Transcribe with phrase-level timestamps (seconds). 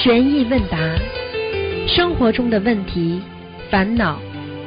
[0.00, 0.78] 悬疑问答，
[1.88, 3.20] 生活中的问题、
[3.68, 4.16] 烦恼、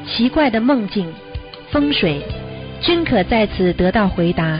[0.06, 1.10] 奇怪的梦境、
[1.72, 2.22] 风水，
[2.82, 4.60] 均可在此得到回答。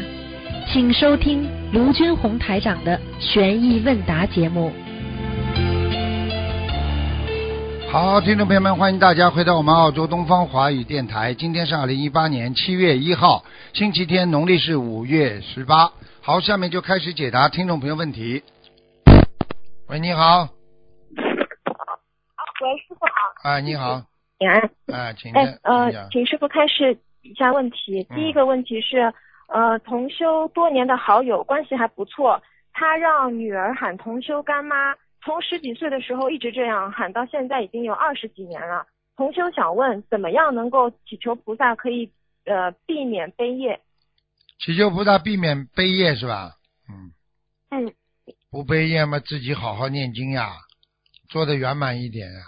[0.72, 4.72] 请收听卢军红台长的悬疑问答节目。
[7.92, 11.34] 好，听众朋友们，欢迎大家回到我们澳洲东方华语电台。
[11.34, 13.44] 今天是二零一八年七月一号，
[13.74, 15.92] 星期天，农历是五月十八。
[16.22, 18.42] 好，下面就开始解答听众朋友问题。
[19.90, 20.48] 喂，你好，
[23.42, 23.50] 师傅好。
[23.50, 24.06] 哎，你好，
[24.38, 24.60] 平安。
[24.88, 28.06] 啊，请哎，呃请师傅开始以下问题。
[28.10, 29.14] 嗯第一个问题是，
[29.48, 32.42] 呃，同修多年的好友关系还不错，
[32.72, 38.86] 他让女儿喊同修干妈，从十几岁的时候一直这样喊到现在已经有二十几年了。
[39.16, 42.12] 同修想问，怎么样能够祈求菩萨可以
[42.46, 43.80] 呃避免悲业？
[44.60, 46.52] 祈求菩萨避免悲业是吧？
[46.90, 47.12] 嗯，
[47.72, 47.94] 嗯，
[48.50, 50.54] 不悲业嘛，自己好好念经呀，
[51.30, 52.40] 做的圆满一点呀。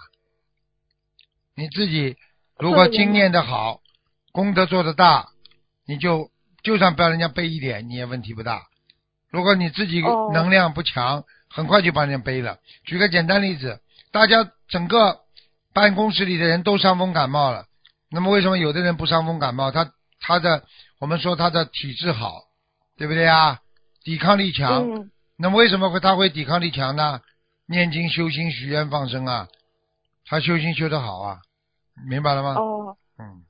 [1.55, 2.17] 你自己
[2.57, 3.81] 如果经验的好，
[4.31, 5.29] 功德做得大，
[5.85, 6.29] 你就
[6.63, 8.63] 就算不要人家背一点，你也问题不大。
[9.29, 12.59] 如果你自己哦能量不强，很快就把人家背了。
[12.85, 15.21] 举个简单例子，大家整个
[15.73, 17.65] 办公室里的人都伤风感冒了，
[18.09, 19.71] 那么为什么有的人不伤风感冒？
[19.71, 20.63] 他他的
[20.99, 22.43] 我们说他的体质好，
[22.97, 23.59] 对不对啊？
[24.03, 27.21] 抵抗力强，嗯，那么为什么会他会抵抗力强呢？
[27.65, 29.47] 念经、修心、许愿、放生啊，
[30.25, 31.37] 他修心修得好啊，
[32.07, 32.55] 明白了吗？
[32.55, 33.43] 哦，嗯，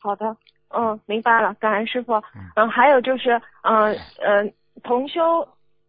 [0.00, 0.36] 好的，
[0.70, 2.14] 嗯，明白了，感恩师傅。
[2.34, 5.46] 嗯嗯，还有就是，嗯呃，同修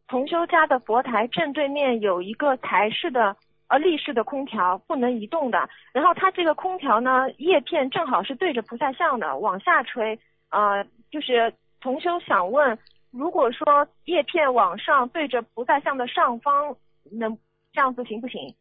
[0.08, 3.36] 同修家的佛台正对面有一个台式的
[3.67, 5.70] 呃立式的空调，不能移动的。
[5.92, 10.20] 然后它这个空调呢，叶片正好是对着菩萨像的，往下吹。
[10.50, 12.78] 呃，就是同修想问，
[13.11, 16.76] 如果说叶片往上对着菩萨像的上方，
[17.11, 17.38] 能
[17.73, 18.56] 这样子行不行？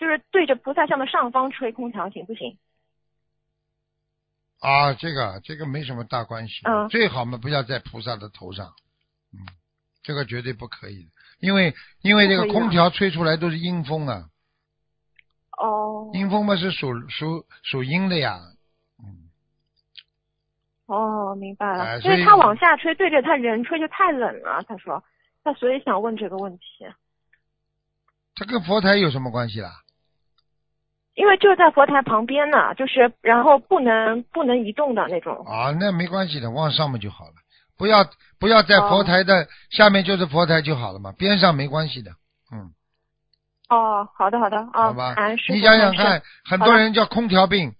[0.00, 2.56] 就是对着菩萨像的上方吹空调行不行？
[4.60, 8.72] 啊，这个这个没什么大关系，嗯最好嘛不要在菩萨的头上，
[9.34, 9.44] 嗯，
[10.02, 11.10] 这个绝对不可以的，
[11.40, 14.24] 因为因为这个空调吹出来都是阴风啊，
[15.58, 18.40] 哦阴风嘛是属属属阴的呀，
[19.02, 19.28] 嗯，
[20.86, 21.84] 哦，明白了。
[21.84, 24.62] 哎所以因为他往下吹，对着他人吹就太冷了。
[24.66, 25.04] 他说，
[25.44, 26.86] 他所以想问这个问题，
[28.34, 29.70] 他跟佛台有什么关系啦？
[31.20, 35.44] 因为就在佛台旁边呢，就是然后不能不能移动的那种。
[35.44, 37.34] 啊，那没关系的，往上面就好了，
[37.76, 38.06] 不要
[38.38, 42.12] 不要在佛台的下面就是佛台就好了嘛，边上没关系的，
[42.50, 42.72] 嗯。
[43.68, 45.14] 哦，好的好的，哦，好吧。
[45.50, 47.74] 你想想看，很多人叫空调病，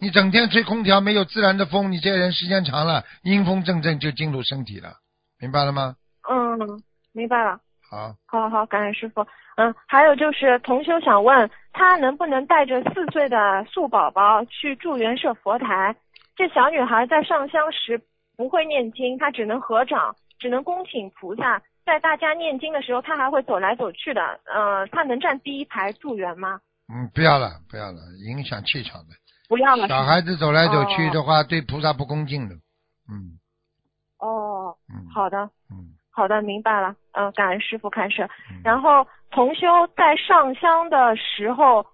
[0.00, 4.94] 你整天吹空调，没有自然的风，你这个人时间长了，阴风阵阵就进入身体了，
[5.38, 5.96] 明白了吗？
[6.26, 6.82] 嗯，
[7.12, 7.60] 明白了。
[7.90, 9.26] 好，好好好，感恩师傅。
[9.56, 15.94] 嗯，还有就是同修想问，他能不能带着四岁的素宝宝去助缘社佛台？
[16.36, 18.00] 这小女孩在上香时
[18.36, 21.60] 不会念经，她只能合掌，只能恭请菩萨。
[21.84, 24.38] 在大家念经的时候，她还会走来走去的。
[24.44, 26.60] 呃，她能站第一排助缘吗？
[26.92, 29.14] 嗯，不要了，不要了，影响气场的。
[29.48, 29.88] 不要了。
[29.88, 32.54] 小孩子走来走去的话，对菩萨不恭敬的。
[33.10, 33.40] 嗯
[34.18, 35.50] 哦，嗯，，好的。
[36.18, 36.96] 嗯好的，明白了。
[37.12, 38.28] 嗯、感恩师傅开示。
[38.50, 38.60] 嗯。
[38.64, 41.86] 然后同修在上香的时候，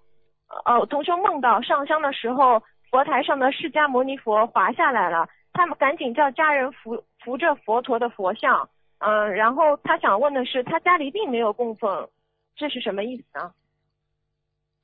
[0.65, 8.67] 呃，同修梦到上香的时候，佛台上的释迦牟尼佛滑下来了，他们赶紧叫家人扶扶着佛陀的佛像。
[8.97, 12.09] 嗯、然后他想问的是，他家里并没有供奉，
[12.55, 13.51] 这是什么意思呢？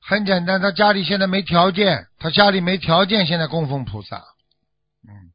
[0.00, 4.18] 很简单，他家里现在没条件，他家里没条件，现在供奉菩萨。
[5.08, 5.31] 嗯，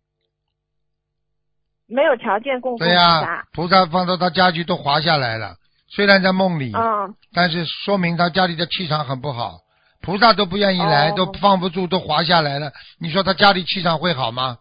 [1.87, 3.47] 没有条件供奉对呀、菩萨。
[3.53, 5.55] 菩萨放到他家去都滑下来了，
[5.87, 9.59] 虽然在梦里，嗯，但是说明他家里的气场很不好，
[10.01, 12.71] 菩萨都不愿意来，哦都放不住，都滑下来了。
[12.99, 14.57] 你说他家里气场会好吗？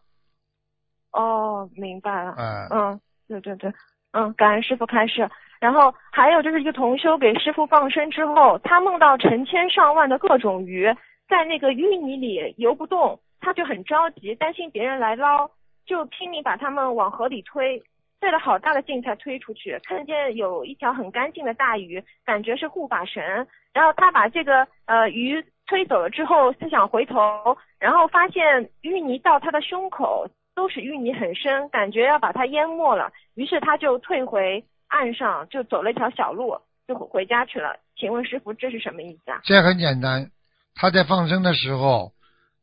[1.12, 2.34] 哦，明白了。
[2.36, 3.72] 嗯，嗯，对对对，
[4.12, 5.28] 嗯，感恩师傅开示。
[5.58, 10.94] 然后还有就是一个同修给师傅放生之后，他梦到成千上万的各种鱼
[11.28, 15.48] 在那个淤泥里游不动，他就很着急，担心别人来捞，
[15.86, 17.82] 就拼命把他们往河里推，
[18.20, 19.78] 费了好大的劲才推出去。
[19.84, 23.46] 看见有一条很干净的大鱼，感觉是护法神。
[23.72, 33.12] 然后他把这个呃鱼推走了之后，他想回头，然后发现淤泥到他的胸口都是淤泥很深，感觉要把他淹没了。
[33.34, 36.58] 于是他就退回岸上，就走了一条小路，
[36.88, 37.76] 就回家去了。
[37.96, 39.40] 请问师傅，这是什么意思啊？
[39.44, 40.30] 这很简单。
[40.74, 42.12] 他在放生的时候，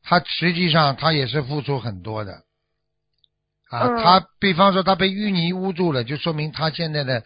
[0.01, 2.41] 他实际上他也是付出很多的
[3.73, 3.87] 啊。
[3.87, 7.23] 嗯他比方说他被淤泥污住了，就说明他现在的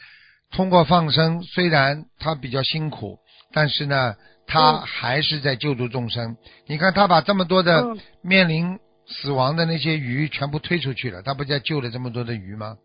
[0.52, 3.20] 通过放生，虽然他比较辛苦，
[3.52, 4.16] 但是呢，
[4.48, 6.38] 他嗯还是在救助众生。
[6.68, 12.78] 你看他把这么多的嗯面临死亡的那些鱼全部推出去了，他不在救了这么多的鱼吗？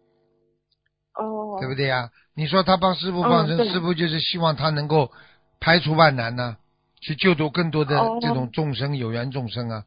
[1.15, 2.11] 哦，对不对呀？
[2.35, 5.13] 你说他帮师傅放生，师傅就是希望他能够
[5.61, 6.57] 排除万难呢，
[7.01, 9.85] 去救度更多的哦这种众生，有缘众生啊，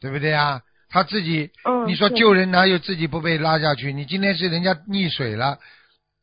[0.00, 0.62] 对不对呀？
[0.90, 3.92] 他自己，嗯，你说救人哪有自己不被拉下去？
[3.92, 5.58] 你今天是人家溺水了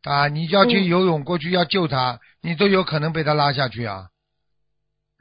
[0.04, 4.10] 啊，你就要去嗯游泳过去要救他，你都有可能被他拉下去啊，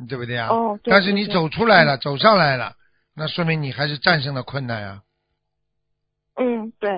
[0.08, 0.48] 对不对啊？
[0.48, 2.75] 哦，但是你走出来了，走上来了，
[3.14, 5.02] 那说明你还是战胜了困难啊。
[6.37, 6.90] 嗯，对，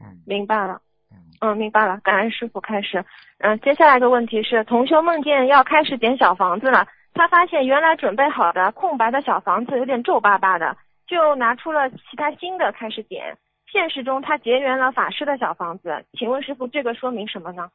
[0.00, 0.80] 嗯明白了。
[1.10, 3.04] 嗯，嗯，明白了，感恩师傅开始。
[3.38, 10.76] 嗯、接下来一个问题是，同修梦见要开始点小房子了，他发现原来准备好的空白的小房子有点皱巴巴的，
[11.08, 13.36] 就拿出了其他新的开始点。
[13.70, 17.70] 现实中他结缘了法师的小房子，请问师傅这个说明什么呢？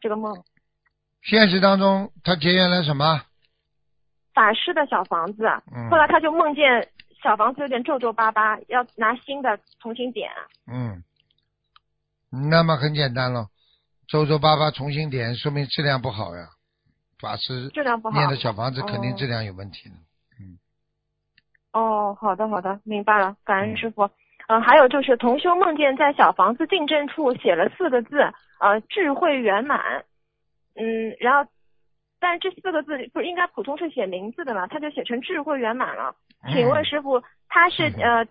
[0.00, 0.32] 这个梦，
[1.22, 3.22] 现实当中他结缘了什么？
[4.34, 5.44] 法师的小房子，
[5.74, 6.88] 嗯后来他就梦见
[7.22, 10.30] 小房子有点皱皱巴巴，要拿新的重新点。
[10.66, 11.02] 嗯，
[12.50, 13.48] 那么很简单了，
[14.08, 16.48] 皱皱巴巴重新点，说明质量不好呀。
[17.20, 18.16] 法师质量不好。
[18.16, 19.94] 念的小房子肯定哦质量有问题的。
[19.94, 19.98] 哦，
[21.72, 24.10] 好的好的，明白了，感恩嗯师傅。
[24.48, 28.20] 呃，还有就是同修梦见在小房子进正处写了四个字，
[28.60, 30.04] 呃，智慧圆满。
[30.74, 31.50] 嗯，然后，
[32.18, 34.66] 但是这四个字不是应该普通是写名字的嘛？
[34.66, 36.14] 他就写成智慧圆满了。
[36.52, 38.24] 请问嗯师傅，他是嗯呃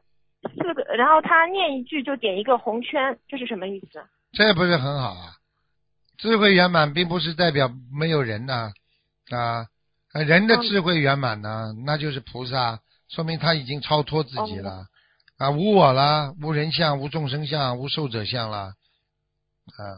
[0.56, 4.04] 四个，然后他念一句就点一个红圈，这是什么意思？
[4.32, 5.38] 这不是很好啊？
[6.18, 8.72] 智慧圆满并不是代表没有人呐
[9.30, 9.68] 啊，
[10.14, 14.64] 呃人的嗯智慧圆满呢，那就是菩萨，说明他已经超脱自己哦。
[14.64, 14.86] 了
[15.38, 18.74] 啊，无我了，无人相，无众生相，无寿者相了。
[19.78, 19.96] 啊，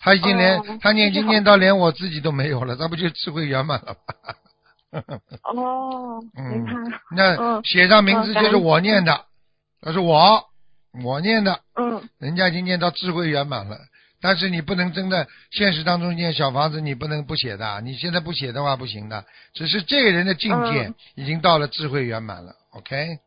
[0.00, 4.34] 他已经连、哦他念经念到连我自己都没有了，那不就智慧圆满了吗？
[5.44, 6.66] 哦，嗯。
[7.14, 9.26] 那嗯写上名字就是我念的，
[9.80, 10.44] 那是我
[11.04, 12.08] 我念的，嗯。
[12.18, 13.78] 人家已经念到智慧圆满了，
[14.20, 19.24] 但是你不能真的现实当中念小房子，你不能不写的，你现在不写的话不行的。
[19.54, 23.18] 只是这个人的境界嗯已经到了智慧圆满了，OK？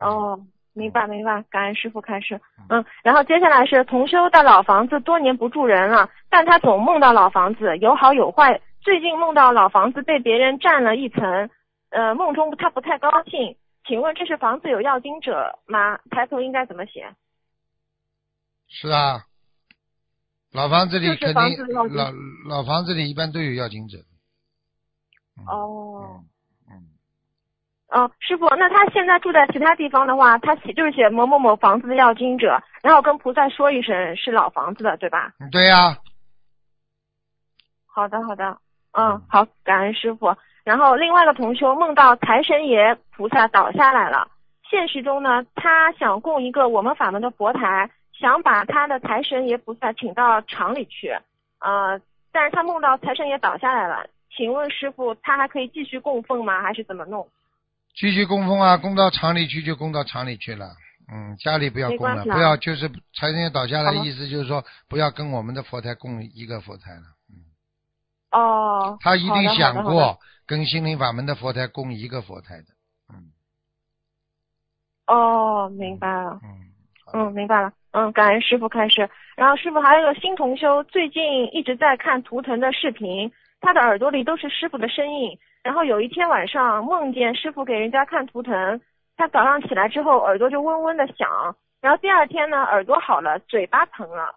[0.00, 0.40] 哦，
[0.72, 2.40] 明白明白，感恩师傅开始。
[2.70, 8.60] 嗯，然后接下来是同修的老房子多年不住人了，但他总梦到老房子有好有坏。
[8.80, 11.50] 最近梦到老房子被别人占了一层，
[11.90, 13.56] 呃，梦中他不太高兴。
[13.86, 15.98] 请问这是房子有要经者吗？
[16.10, 17.12] 抬头应该怎么写？
[18.68, 19.22] 是啊，
[20.52, 21.84] 老房子里肯定老
[22.48, 23.98] 老房子里一般都有要经者。
[25.36, 26.20] 嗯哦，
[26.68, 26.74] 嗯
[27.92, 35.32] 嗯，哦，师傅，那他现在住在其他地方的话，他写就是写某某某房子的要经者，然后跟菩萨说一声是老房子的，对吧？
[35.38, 35.98] 嗯对呀、
[37.86, 38.58] 好的，好的，
[38.92, 40.34] 嗯，好，感恩师傅。
[40.64, 44.28] 然后另外一个同修梦到财神爷菩萨倒下来了，
[44.68, 51.08] 现实中呢，他想供一个我们法门的佛台，想把他的财神爷菩萨请到厂里去，
[51.60, 52.00] 呃，
[52.32, 54.04] 但是他梦到财神爷倒下来了，
[54.36, 56.60] 请问师傅，他还可以继续供奉吗？
[56.62, 57.28] 还是怎么弄？
[57.94, 60.70] 继续供奉啊，供到厂里去就供到厂里去了。
[61.10, 67.02] 嗯，家里不要供了，不要就是财神爷倒下来，的意思就是说不要跟我们的佛台供一个佛台了。
[67.30, 67.42] 嗯，
[68.32, 72.66] 哦，他一定想过跟心灵法门的佛台供一个佛台的。
[73.10, 73.32] 嗯
[75.06, 76.38] 哦，明白了。
[76.42, 76.68] 嗯，
[77.14, 77.72] 嗯，明白了。
[77.98, 79.08] 嗯，感恩师傅开始。
[79.36, 85.36] 然后师傅还有个新同修，最近一直在看图腾的视频，他的耳朵里都是师傅的声音。
[85.64, 88.80] 然后有一天晚上梦见师傅给人家看图腾，
[89.16, 91.28] 他早上起来之后耳朵就嗡嗡的响，
[91.80, 94.36] 然后第二天呢耳朵好了，嘴巴疼了。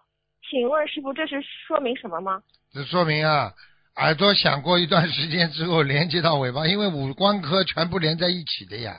[0.50, 2.42] 请问师傅这是说明什么吗？
[2.72, 3.52] 这说明啊，
[3.96, 8.96] 耳朵响过一段时间之后连接到尾巴，因为五官科全部连在一起的呀。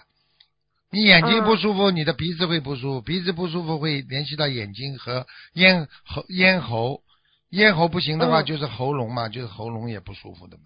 [0.93, 7.01] 你眼睛不舒服，你的鼻子会不舒服，鼻子不舒服会联系到眼睛和咽喉咽喉，
[7.49, 10.63] 咽喉不行的话嗯就是喉咙嘛，就是喉咙也不舒服的嘛。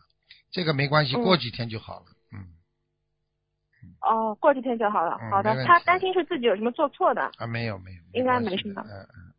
[0.52, 2.06] 这个没关系，嗯过几天就好了。
[2.34, 2.44] 嗯
[4.02, 5.18] 哦，过几天就好了。
[5.22, 7.22] 嗯好的他担心是自己有什么做错的。
[7.38, 9.34] 啊，没有没有，应该没什么的嗯嗯。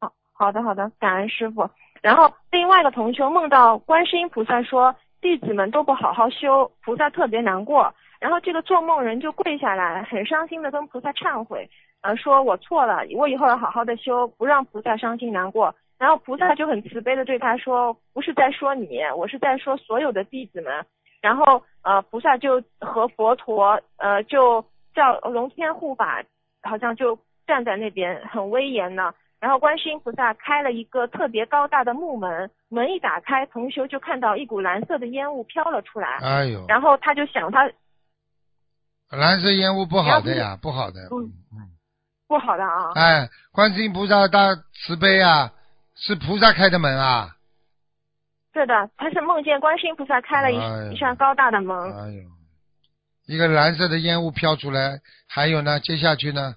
[0.00, 1.70] 好，好的，好的，感恩师傅。
[2.02, 7.92] 然后另外一个同学梦到观世音菩萨说弟子们都不好好修，菩萨特别难过。
[8.20, 11.68] 然后这个做梦人就跪下来，很伤心的跟菩萨忏悔，
[12.00, 15.74] 呃，说我错了，我以后要好好的修，不让菩萨伤心难过。
[15.98, 20.84] 然后菩萨就很慈悲的对他说，不是在说你，我是在说所有的弟子们。
[21.20, 26.22] 然后呃，菩萨就和佛陀呃就叫龙天护法，
[26.62, 29.12] 好像就站在那边很威严呢。
[29.40, 37.70] 然后观世音菩萨开了一个特别高大的木门，门一打开，同修就看到一股蓝色的烟雾飘了出来，哎呦，然后他就想他
[39.10, 41.00] 蓝色烟雾不好的呀，不好的。
[41.10, 41.68] 嗯嗯。
[42.26, 45.50] 不好的啊，哎，观世音菩萨大慈悲啊，
[45.94, 47.36] 是菩萨开的门啊。
[48.52, 52.22] 是的，他是梦见观世音菩萨开了一、哎一扇高大的门，哎呦，
[53.26, 56.56] 一个蓝色的烟雾飘出来，还有呢，接下去呢？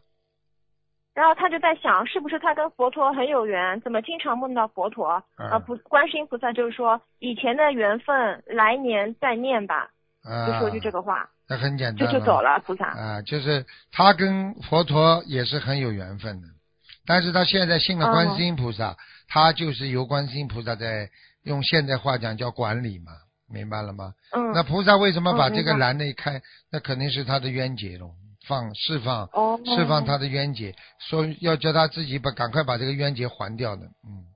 [1.13, 5.21] 然后他就在想，是不是他跟佛陀很有缘，怎么经常梦到佛陀？
[5.37, 9.89] 嗯啊，菩观世音菩萨就是说，以前的缘分，来年再念吧，
[10.23, 12.41] 啊，就说句这个话，那很简单，就就走。
[12.41, 12.85] 了，菩萨。
[12.85, 16.47] 啊，就是他跟佛陀也是很有缘分的，
[17.05, 18.95] 但是他现在信了哦观世音菩萨，
[19.27, 21.09] 他就是由观世音菩萨在
[21.43, 23.11] 用现代话讲叫管理嘛，
[23.49, 24.13] 明白了吗？
[24.31, 26.41] 嗯，那菩萨为什么把这个嗯明白蓝的一开？
[26.71, 28.11] 那肯定是他的冤结喽，
[28.51, 34.27] 放释放哦，释放他的冤结，说要叫他自己把赶快把这个冤结还掉的，嗯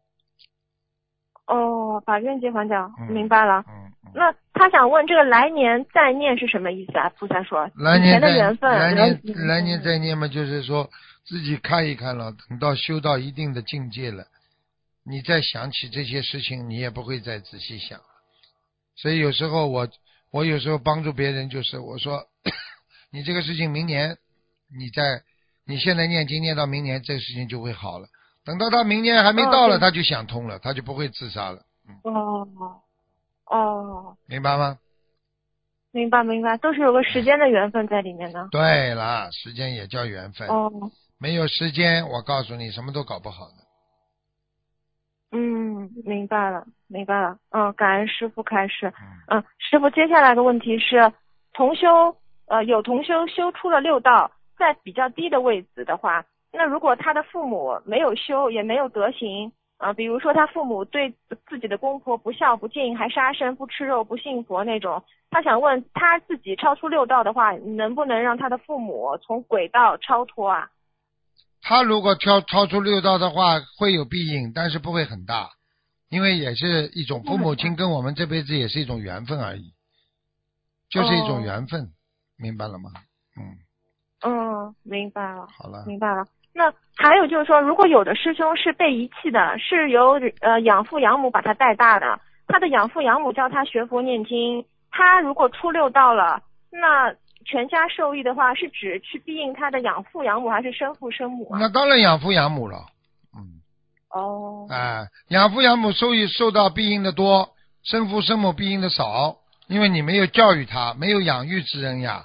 [1.48, 3.64] 哦，把冤结还掉，嗯明白了。
[3.68, 4.12] 嗯嗯。
[4.16, 7.10] 那他想问，这个来年再念是什么意思啊？
[7.20, 10.90] 菩萨说，来年的缘分，来年来年再念嘛，就是说
[11.26, 14.26] 自己看一看了，等到修到一定的境界了，
[15.04, 18.06] 你再想起这些事情，你也不会再仔细想了。
[18.96, 19.88] 所以有时候我
[20.32, 22.24] 我有时候帮助别人，就是我说
[23.12, 24.18] 你这个事情明年
[24.78, 25.22] 你再
[25.66, 28.08] 你现在念经念到明年，这个事情就会好了。
[28.44, 31.62] 等到他明年还没到了，哦他就想通了，他就不会自杀了。
[31.88, 32.82] 嗯，哦
[33.46, 34.78] 哦，明白吗？
[35.92, 38.48] 明白明白，都是有个时间的缘分在里面的。
[38.52, 40.70] 对啦，时间也叫缘分，哦，
[41.18, 43.54] 没有时间，我告诉你，什么都搞不好的。
[45.32, 47.38] 嗯，明白了，明白了。
[47.50, 48.94] 嗯，感恩师傅开示。
[49.30, 51.12] 嗯嗯，师傅，接下来的问题是，
[51.54, 51.88] 同修
[52.48, 61.14] 呃有同修修出了六道，在比较低的位置的话，那如果他的父母没有修，也没有德行，啊、比如说他父母对
[61.50, 70.70] 自己的公婆不孝不敬，还杀生不吃肉不信佛那种，他想问他自己超出六道的话，能不能让他的父母从轨道超脱啊？
[71.62, 75.50] 他如果超超出六道的话，会有必应，但是不会很大，
[76.10, 79.74] 因为也是一种父母亲跟我们这辈子也是一种缘分而已，
[80.90, 81.90] 就是一种缘分，
[82.38, 82.92] 明白了吗？
[83.38, 83.58] 嗯，
[84.24, 85.48] 嗯，明白了。
[85.48, 86.26] 好了，明白了。
[86.54, 97.14] 那还有就是说，如果有的师兄是被遗弃的，是由呃养父养母把他带大的，他的养父养母教他学佛念经，他如果初六到了，那
[97.46, 101.60] 全家受益的话，是指去庇应他的养父养母，还是生父生母啊？
[101.60, 102.86] 那当然养父养母了，
[103.38, 103.60] 嗯，
[104.10, 107.50] 哦，哎，养父养母受益受到庇应的多，
[107.84, 109.36] 生父生母庇应的少，
[109.68, 112.24] 因为你没有教育他，没有养育之恩呀，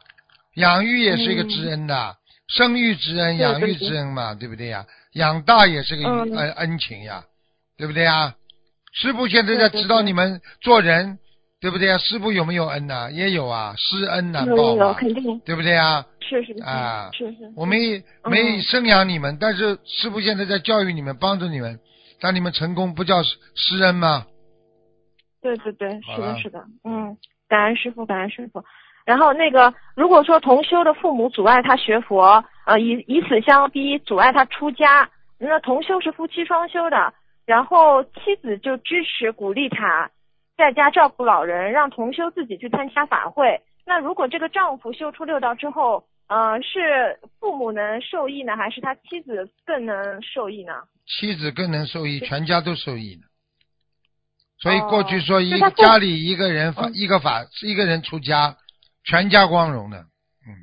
[0.55, 2.17] 养育也是一个知恩的，
[2.49, 4.85] 生育之恩、养育之恩嘛，对不对呀？
[5.15, 7.25] 养大也是个嗯恩恩情呀，
[7.77, 8.35] 对不对呀？
[8.93, 11.19] 师傅现在在指导你们做人，
[11.61, 11.99] 对不对呀？
[11.99, 13.11] 师傅有没有恩呐？
[13.11, 16.05] 也有啊，施恩难报嘛，肯定对不对呀？
[16.29, 17.51] 是是是啊是是。
[17.57, 21.81] 我没嗯没生养你们，但是师傅现在在教育你们，帮助你们，
[22.21, 24.27] 让你们成功，不叫施施恩吗？
[25.41, 27.17] 对对对，是的，是的，嗯，
[27.49, 28.63] 感恩师傅，感恩师傅。
[29.07, 37.13] 然后那个，如果说同修的父母阻碍他学佛，呃，以以此相逼，阻碍他出家，那同修是夫妻双修的，
[37.47, 40.11] 然后妻子就支持鼓励他
[40.57, 43.61] 在家照顾老人，让同修自己去参加法会。
[43.87, 50.75] 那如果这个丈夫修出六道之后，呃，是父母能受益呢，还是他妻子更能受益呢？
[51.07, 53.27] 妻子更能受益，全家都受益呢。
[54.61, 58.57] 所以过去说一家里一个人法嗯一个法一个人出家，
[59.05, 60.07] 全家光荣的。
[60.47, 60.55] 嗯，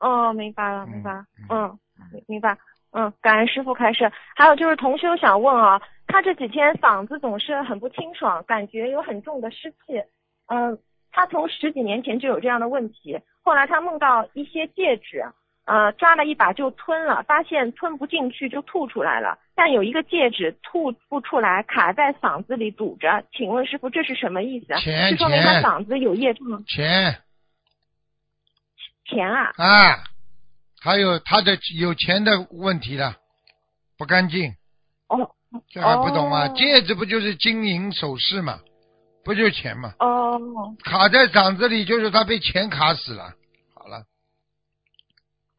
[0.00, 1.78] 哦，明白了，明白了，嗯嗯，
[2.12, 2.56] 明明白，
[2.92, 4.10] 嗯，感恩师傅开示。
[4.34, 10.02] 还有就是同修想问啊，他这几天嗓子总是很不清爽，感觉有很重的湿气。
[10.46, 10.78] 嗯，
[11.12, 15.22] 他从十几年前就有这样的问题，后来他梦到一些戒指，
[15.66, 23.24] 呃，抓了一把就吞了，发现吞不进去就吐出来了，但有一个戒指吐不出来，卡在嗓子里堵着。
[23.32, 24.78] 请问师傅这是什么意思啊？
[24.78, 27.18] 钱是说明他钱嗓子有业障钱
[29.06, 29.52] 钱啊？
[29.56, 30.04] 啊，
[30.82, 33.16] 还有他的有钱的问题了，
[33.96, 34.54] 不干净，
[35.08, 35.30] 哦
[35.70, 36.46] 这还不懂啊？
[36.46, 38.60] 哦戒指不就是金银首饰嘛，
[39.24, 39.94] 不就是钱嘛？
[39.98, 40.38] 哦。
[40.84, 43.32] 卡在嗓子里，就是他被钱卡死了，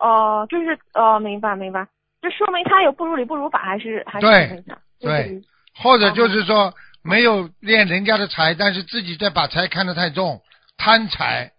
[0.05, 1.87] 哦，就是哦，明白明白，
[2.21, 5.41] 这说明他有不如理不如法，还是还是对什么对
[5.81, 6.71] 或者就是说
[7.03, 10.41] 没有练人家的财，但是自己在把财看得太重，
[10.77, 11.51] 贪财。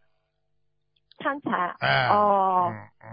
[1.18, 1.74] 贪财。
[1.80, 3.08] 哎，哦嗯嗯，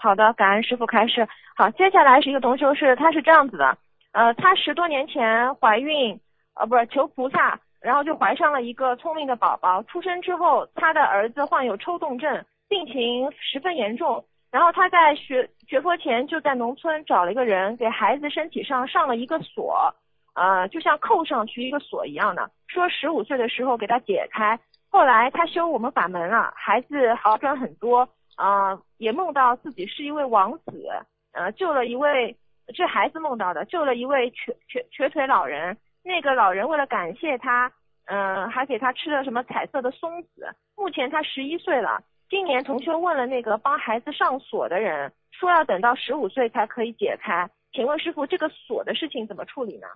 [0.00, 1.26] 好的，感恩师傅开示。
[1.56, 3.76] 好，接下来是一个同修是，他是这样子的，
[4.12, 6.20] 呃，他十多年前怀孕，
[6.54, 9.82] 呃，不是求菩萨，然后就怀上了一个聪明的宝宝。
[9.84, 14.24] 出生之后，他的儿子患有抽动症，病情十分严重。
[14.50, 19.94] 然后他在学学佛前就在农村找了一个人，给孩子身体上上了一个锁，
[20.34, 24.58] 呃，就像扣上去一个锁一样的，说十五岁的时候给他解开。
[24.88, 30.88] 后来他修我们法门了，孩子好转很多，啊，也梦到自己是一位王子，
[31.32, 32.34] 呃，救了一位，
[32.74, 35.76] 这孩子梦到的，救了一位瘸瘸瘸腿老人。
[36.02, 37.70] 那个老人为了感谢他，
[38.06, 40.50] 嗯，还给他吃了什么彩色的松子。
[40.74, 42.02] 目前他十一岁了。
[42.28, 47.48] 今年同学问了那个帮孩子上锁的人，说要等到十五岁才可以解开。
[47.72, 49.86] 请问师傅，这个锁的事情怎么处理呢？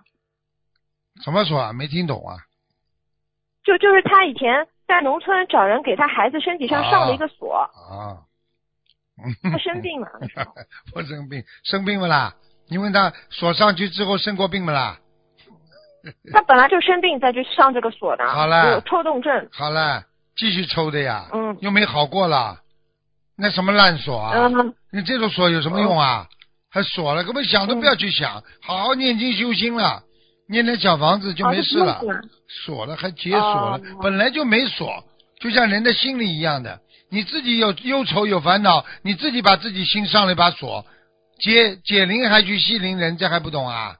[1.23, 1.73] 什么锁啊？
[1.73, 2.37] 没听懂啊？
[3.63, 7.53] 就就是他以前在农村找人给他孩子身体上上了一个锁。
[7.53, 8.25] 啊。
[9.43, 10.07] 他生病了。
[10.91, 12.33] 不生病，生病不啦？
[12.67, 14.97] 你问他锁上去之后生过病不啦？
[16.31, 18.27] 他本来就生病再去上这个锁的。
[18.27, 18.73] 好了。
[18.73, 19.47] 有抽动症。
[19.51, 20.03] 好了。
[20.35, 22.59] 继续抽的呀，嗯，又没好过了，
[23.37, 24.33] 那什么烂锁啊？
[24.35, 26.27] 嗯，你这种锁有什么用啊？
[26.71, 30.01] 还锁了，根本想都不要去想，好好念经修心了，
[30.49, 32.01] 念点小房子就没事了。
[32.65, 35.03] 锁了还解锁了，本来就没锁，
[35.39, 36.79] 就像人的心里一样的，
[37.11, 40.83] 你自己有忧愁有烦恼，你自己把自己心上了一把锁，
[41.39, 43.97] 解解铃还须系铃人，这还不懂啊？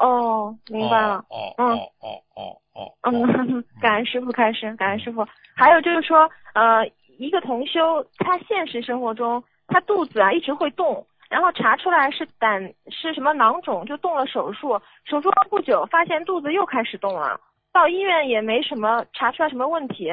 [0.00, 1.24] 哦，明白了。
[1.28, 1.64] 哦哦
[2.00, 2.92] 哦哦哦。
[3.02, 5.26] 嗯， 感恩师傅开始，感恩师傅。
[5.54, 6.86] 还有就是说，呃，
[7.18, 14.80] 一个同修，他现实生活中，他肚子啊一直会动，然后查出来是胆是什么囊肿，就动了手术。
[15.04, 17.38] 手术后不久，发现肚子又开始动了，
[17.70, 20.10] 到医院也没什么查出来什么问题。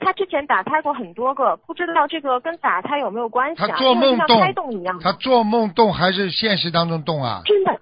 [0.00, 3.68] 他之前打胎过很多个，不知道这个跟打胎有没有关系啊？
[3.68, 4.18] 他做梦
[4.54, 4.98] 动一样。
[4.98, 7.42] 他做梦动还是现实当中动啊？
[7.44, 7.78] 真的。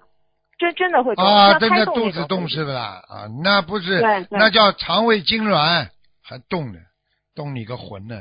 [0.57, 3.01] 真真的会啊，真的肚子动是不啦？
[3.09, 4.01] 啊，那不是，
[4.31, 5.89] 那叫肠胃痉挛，
[6.23, 6.79] 还动呢，
[7.35, 8.15] 动你个魂呢！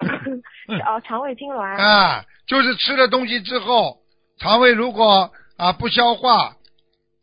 [0.86, 3.98] 哦，肠胃痉挛啊，就是吃了东西之后，
[4.38, 6.56] 肠胃如果啊不消化，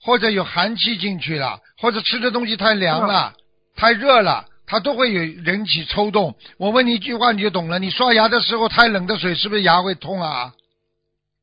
[0.02, 3.34] 或者有寒气进去了，或者吃的东西太凉了、
[3.76, 6.36] 太热了，它都会有引起抽动。
[6.58, 10.54] 我问你一句话你就懂了，你刷牙的时候太冷的水是不是牙会痛啊？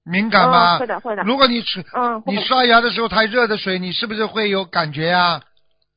[0.05, 0.79] 敏感吗？
[0.79, 1.23] 会的，会的。
[1.23, 5.43] 如果你吃，嗯，你刷牙的时候太热的水，你是不是会有感觉啊？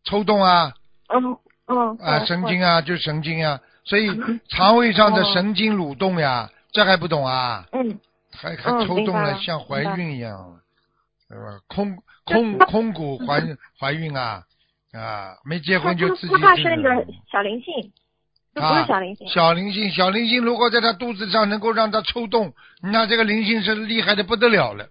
[0.05, 0.73] 抽动啊？
[1.09, 1.97] 嗯嗯。
[1.99, 4.09] 啊，神经啊，就是神经啊，所以
[4.49, 7.65] 肠胃上的神经蠕动呀，这还不懂啊？
[7.73, 7.99] 嗯。
[8.39, 10.59] 还还抽动了，像怀孕一样，
[11.27, 11.59] 对吧？
[11.67, 13.41] 空空空谷怀
[13.79, 14.43] 怀孕啊
[14.93, 15.33] 啊！
[15.43, 16.35] 没结婚就自己。
[16.35, 17.91] 怕是那个小灵性。
[18.61, 24.87] 不是小灵性，小灵性，小灵性，如果在他肚子上能够让他抽动，那这个灵性是厉害的不得了了。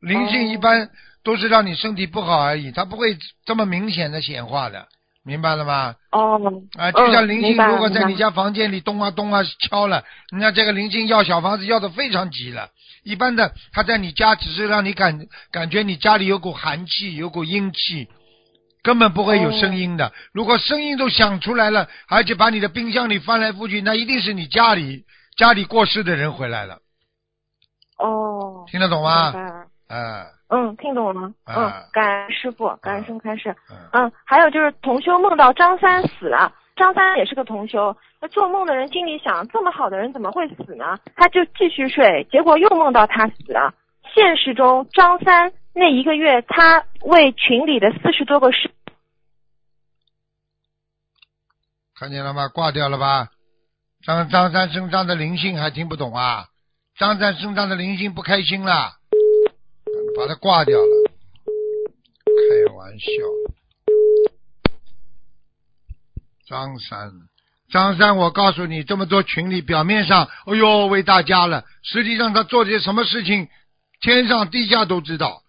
[0.00, 0.90] 灵性一般
[1.22, 4.88] 都是让你身体不好而已，它不会这么明显的显化的，
[5.24, 5.94] 明白了吗？
[6.10, 6.40] 哦，
[6.76, 12.70] 啊，就像灵性如果在你家房间里咚啊咚啊敲了，那这个灵性要小房子要的非常急了。
[13.04, 18.08] 一般的，他在你家只是让你感感觉你家里有股寒气，有股阴气。
[18.82, 20.12] 根本不会有声音的。
[20.32, 25.04] 如果声音都响出来了，而且把你的冰箱里翻来覆去，那一定是你家里
[25.36, 26.78] 家里过世的人回来了。
[27.98, 29.32] 哦，听得懂吗？
[29.88, 31.32] 嗯，嗯，听懂了。
[31.46, 33.54] 嗯，感恩师傅，感恩师傅开始。
[33.92, 37.96] 嗯，还有就是同修梦到张三死了，张三也是个同修。
[38.20, 40.98] 那做梦的人心里想，这么好的人怎么会死呢？
[41.14, 43.72] 他就继续睡，结果又梦到他死了。
[44.12, 45.52] 现实中，张三。
[45.74, 48.70] 那一个月，他为群里的四十多个师，
[51.94, 52.48] 看见了吗？
[52.48, 53.30] 挂掉了吧？
[54.04, 56.48] 张张三身上的灵性还听不懂啊？
[56.98, 58.92] 张三身上的灵性不开心了，
[60.16, 61.10] 把他挂掉了。
[62.24, 63.06] 开玩笑，
[66.46, 67.12] 张三，
[67.70, 73.48] 张三，我告诉你，这么多群里，表面上，哎呦为大家了，实际上他做些什么事情，
[74.00, 75.41] 天上地下都知道。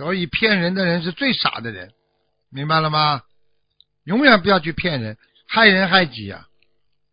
[0.00, 1.92] 所以骗人的人是最傻的人，
[2.50, 3.20] 明白了吗？
[4.04, 6.46] 永远不要去骗人，害人害己啊，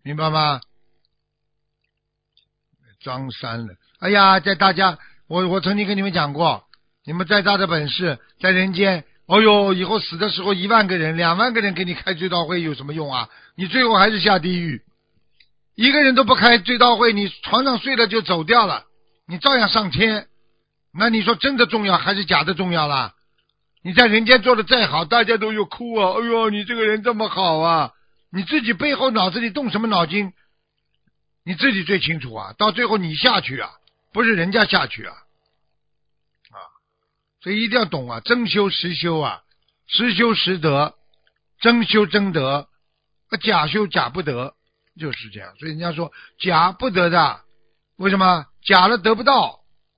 [0.05, 0.61] 明白吗？
[3.03, 4.97] 张三了，哎呀，在大家，
[5.27, 6.63] 我我曾经跟你们讲过，
[7.03, 13.27] 你们再大的本事，在人间，哦呦，以后死的时候一万个人、两万个人给你开追悼会有什么用啊？
[13.57, 14.81] 你最后还是下地狱。
[15.75, 18.85] 一个人都不开追悼会，你床上睡了就走掉了，
[19.27, 20.27] 你照样上天。
[20.93, 23.13] 那你说真的重要还是假的重要啦？
[23.83, 26.13] 你在人间做的再好，大家都有哭啊！
[26.19, 27.93] 哎呦，你这个人这么好啊！
[28.31, 30.33] 你自己背后脑子里动什么脑筋？
[31.45, 32.53] 你自己最清楚啊。
[32.57, 33.69] 到最后你下去啊，
[34.11, 35.13] 不是人家下去啊，
[36.49, 36.57] 啊，
[37.41, 39.41] 所以一定要懂啊，真修实修啊，
[39.87, 40.95] 实修实得，
[41.61, 42.67] 真修真得，
[43.41, 44.55] 假修假不得，
[44.99, 45.55] 就是这样。
[45.59, 47.39] 所以人家说假不得的，
[47.95, 49.56] 为什么假了得不到，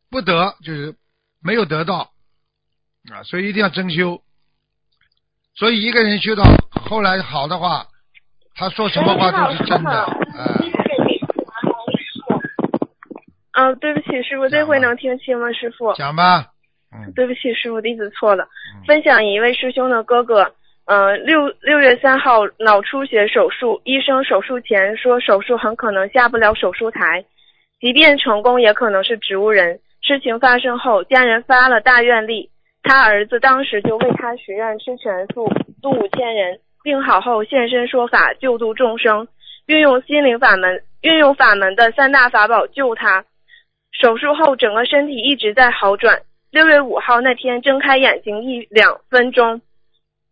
[0.10, 0.96] 不得就是
[1.44, 2.10] 没有得到
[3.14, 4.22] 啊，所以一定要真修。
[5.56, 7.86] 所以一个人修到后来好的话，
[8.56, 10.04] 他说什么话都是真的，
[10.36, 10.66] 哎。
[13.52, 15.52] 嗯，对不起，师傅，这回能听清吗？
[15.52, 16.46] 师傅，讲吧。
[16.96, 18.48] 嗯，对不起，师傅，弟子错了。
[18.88, 27.26] 分享一位师兄的哥哥，嗯，六六月三号脑出血手术，医生手术前说手术很可能下不了手术台，
[27.82, 29.82] 即便成功也可能是植物人。
[30.02, 32.50] 事情发生后，家人发了大愿力。
[32.82, 35.48] 他儿子当时就为他许愿吃全素
[35.82, 39.28] 度五千人，病好后现身说法救度众生，
[39.68, 43.26] 运用心灵法门，运用法门的三大法宝救他。
[43.92, 46.22] 手术后整个身体一直在好转。
[46.52, 49.62] 六月五号那天睁开眼睛一两分钟，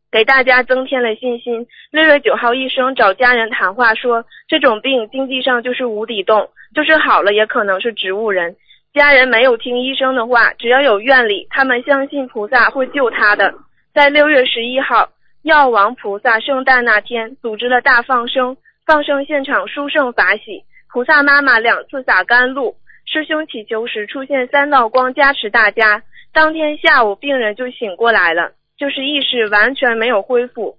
[0.09, 1.67] 给大家增添了信心。
[1.91, 8.55] 六月九号医生找家人谈话说，这种病经济上就是无底洞，就是好了也可能是植物人。
[8.97, 13.53] 家人没有听医生的话，只要有愿力，他们相信菩萨会救他的。
[13.93, 15.09] 在六月十一号，
[15.43, 18.57] 药王菩萨圣诞那天，组织了大放生，
[18.87, 20.63] 放生现场殊胜法喜。
[20.89, 26.01] 菩萨妈妈两次洒甘露，师兄祈求时出现三道光加持大家。
[26.33, 30.77] 当天下午，病人就醒过来了，就是意识完全没有恢复，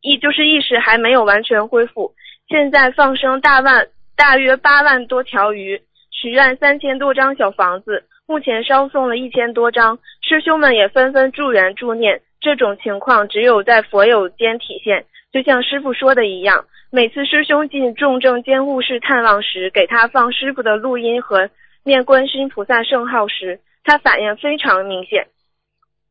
[0.00, 2.14] 意就是意识还没有完全恢复。
[2.48, 5.82] 现在放生大万大约八万多条鱼。
[6.20, 12.22] 许愿三千多张小房子，目前烧送了一千多张，师兄们也纷纷助缘助念。
[12.40, 21.50] 这种情况只有在佛友间体现，就像师傅说的一样，每次师兄进重症监护室探望时，给他放师傅的录音和
[21.84, 25.28] 念观世音菩萨圣号时，他反应非常明显。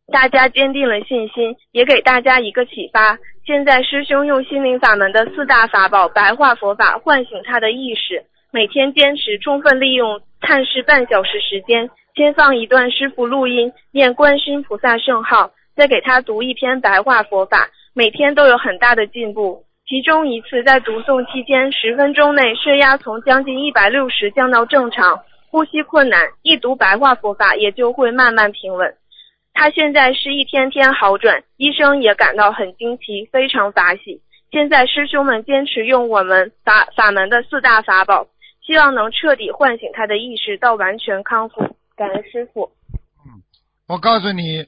[0.09, 3.17] 大家坚定了信心，也给大家一个启发。
[3.45, 8.23] 现在师兄用心灵法门的四大法宝白话佛法唤醒他的意识。
[8.53, 19.63] 每天坚持充分利用探视半小时时间，先放一段师傅录音念观世音菩萨圣号，再给他读一篇白话佛法，每天都有很大的进步。
[19.85, 28.95] 其中一次在读诵期间，十分钟内血压从将近一百六十降到正常，呼吸困难，一读白话佛法也就会慢慢平稳。
[29.53, 34.21] 他现在是一天天好转，医生也感到很惊奇，非常法喜。
[34.51, 38.25] 现在师兄们坚持用我们法法门的四大法宝。
[38.67, 41.77] 希望能彻底唤醒他的意识，到完全康复。
[41.95, 42.69] 感恩师傅。
[43.25, 43.41] 嗯，
[43.87, 44.67] 我告诉你，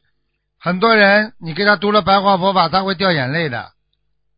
[0.58, 3.74] 很多人你给他读了白话佛法，他会掉眼泪的。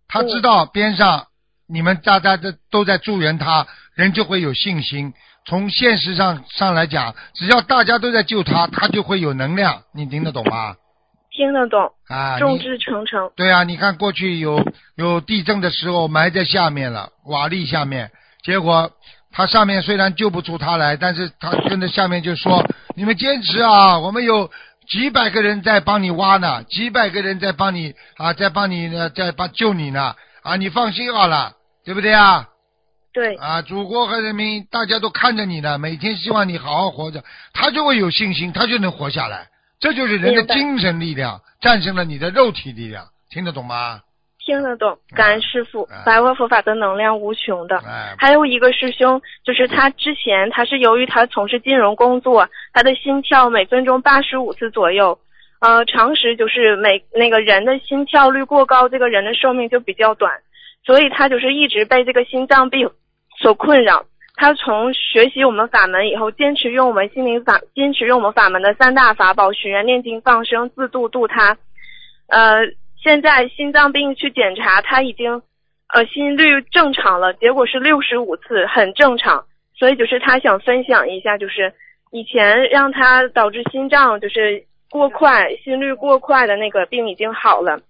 [0.08, 1.28] 他知道边上
[1.68, 5.14] 你们大家的都在助缘他，人就会有信心。
[5.46, 9.84] 从现实上上来讲，只要大家都在救他，他就会有能量。
[9.94, 10.76] 你听得懂吗？
[11.30, 11.94] 听得懂。
[12.08, 13.32] 啊，众志成城。
[13.36, 18.12] 对啊，你看过去有有地震的时候埋在下面了，瓦砾下面，
[18.44, 18.92] 结果。
[19.32, 22.66] 他上面虽然救不出他来，但是他跟着下面就说
[22.96, 24.52] ：“你们坚持啊，我们有
[24.88, 31.54] 几百个人在帮你挖呢，几百个人在帮你啊，在帮你呢，在帮救你呢啊，你放心好了，
[31.86, 32.48] 对不对啊？”
[33.14, 33.36] 对。
[33.36, 39.48] 啊，祖国和人民大家都看着你呢，每天希望你好好活着，他就会有信心，他就能活下来。
[39.80, 44.02] 这就是人的精神力量战胜了你的肉体力量，听得懂吗？
[44.44, 47.80] 听得懂，感恩师傅，白话佛法的能量无穷的。
[48.18, 55.20] 还有一个师兄，就是他之前他是由于他从事金融工作，他的心跳每分钟八十五次左右，
[55.60, 60.32] 呃，常识就是每那个人的心跳率过高，这个人的寿命就比较短，
[60.84, 62.90] 所以他就是一直被这个心脏病
[63.40, 64.06] 所困扰。
[64.36, 71.58] 他从学习我们法门以后，坚持用我们心灵法，坚持用我们法门的三大法宝：许愿、念经、放生，自度度他。
[72.28, 72.66] 呃。
[73.04, 75.42] 现在心脏病去检查，他已经
[75.92, 79.46] 呃心率正常了，结果是六十五次，很正常。
[79.74, 81.74] 所以就是他想分享一下，就是
[82.12, 87.82] 以前让他导致心脏就是过快、心率过快的那个病已经好了，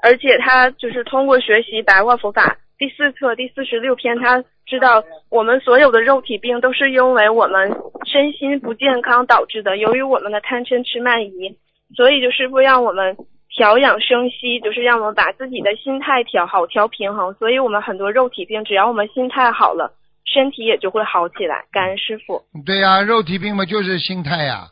[0.00, 7.74] 而且他就是通过学习白话佛法第四册第四十六篇，他知道我们所有的肉体病都是因为我们
[8.06, 11.58] 身心不健康导致的，由于我们的贪嗔痴慢疑，
[11.96, 13.16] 所以就是不让我们。
[13.60, 17.34] 调养生息，就是让我们把自己的心态调好、调平衡。
[17.34, 19.92] 所以，我们很多肉体病，只要我们心态好了，
[20.24, 21.66] 身体也就会好起来。
[21.70, 22.42] 感恩师傅。
[22.64, 24.68] 对呀，肉体病嘛，就是心态呀。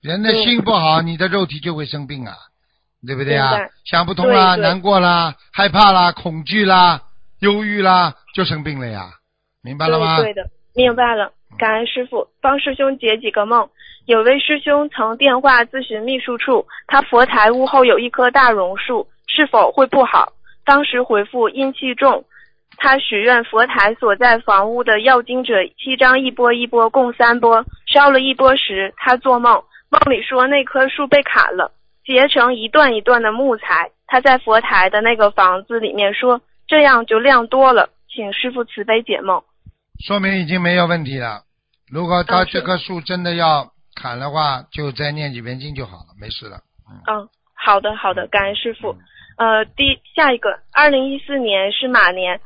[0.00, 2.32] 人的心不好，你的肉体就会生病啊，
[3.04, 3.50] 对不对啊？
[3.84, 7.02] 想不通啦，难过啦，害怕啦，恐惧啦，
[7.40, 9.10] 忧郁啦，就生病了呀。
[9.60, 10.18] 明白了吗？
[10.18, 11.32] 对对的，明白了。
[11.58, 13.68] 感恩师傅，帮师兄解几个梦。
[14.06, 20.32] 有位师兄曾电话咨询秘书处，他佛台屋后有一棵大榕树，是否会不好？
[20.64, 22.24] 当时回复阴气重。
[22.76, 31.72] 他许愿佛台所在房屋的要经者七张一波一波共三波，烧了一波时，他做梦，梦里说那棵树被砍了，
[32.06, 33.90] 结成一段一段的木材。
[34.06, 39.42] 他在佛台的那个房子里面说，这样就亮多了，请师傅慈悲解梦。
[40.06, 41.42] 说明已经没有问题了。
[41.90, 46.60] 如果他这棵树真的要砍的话，就再念几遍经就好了，没事了。
[47.06, 48.96] 嗯，好的好的，感恩师傅。
[49.36, 52.40] 呃，第下一个，二零一四年是马年，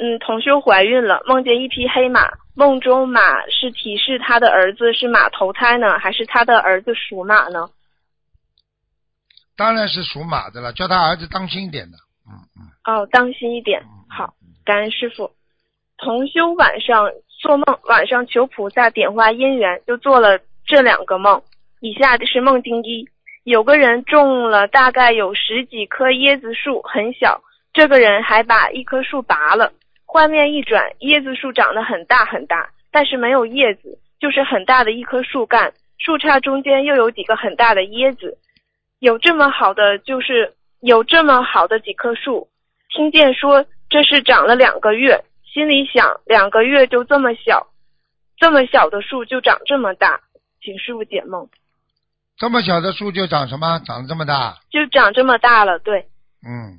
[0.00, 7.70] 嗯，同修怀孕了，梦见一匹黑马，梦中马是提示他的儿子是马投胎呢，还是他的儿子属马呢？
[9.56, 11.98] 当然是属马的了，叫他儿子当心一点的。
[12.26, 12.68] 嗯嗯。
[12.84, 13.82] 哦，当心一点。
[13.82, 15.32] 嗯好，感恩师傅。
[16.00, 21.42] 同修晚上做梦，晚上求菩萨点化姻缘，就做了这两个梦。
[21.80, 23.06] 以下是梦境一：
[23.44, 27.42] 有个人种了大概有十几棵椰子树，很小。
[27.74, 29.72] 这个人还把一棵树拔了。
[30.06, 38.38] 画面一转，椰子树长得很大很大，但是没有叶子，就是很大的一棵树干，树杈中间又有几个很大的椰子。
[39.00, 42.48] 有这么好的，就是有这么好的几棵树，
[42.88, 47.66] 听见说这是长了两个月，心里想两个月就这么小，
[48.36, 50.20] 这么小的树就长这么大，
[50.62, 51.48] 请师傅解梦，
[52.36, 53.80] 这么小的树就长什么？
[53.84, 54.58] 长得这么大？
[54.70, 56.08] 就长这么大了，对，
[56.46, 56.78] 嗯，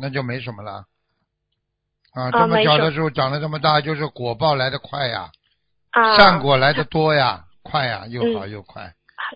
[0.00, 0.84] 那就没什么了。
[2.14, 5.30] 啊，啊这么小的树长得这么大，就是果报来的快呀，
[5.90, 8.82] 啊，善果来的多呀，快呀，又好嗯又快。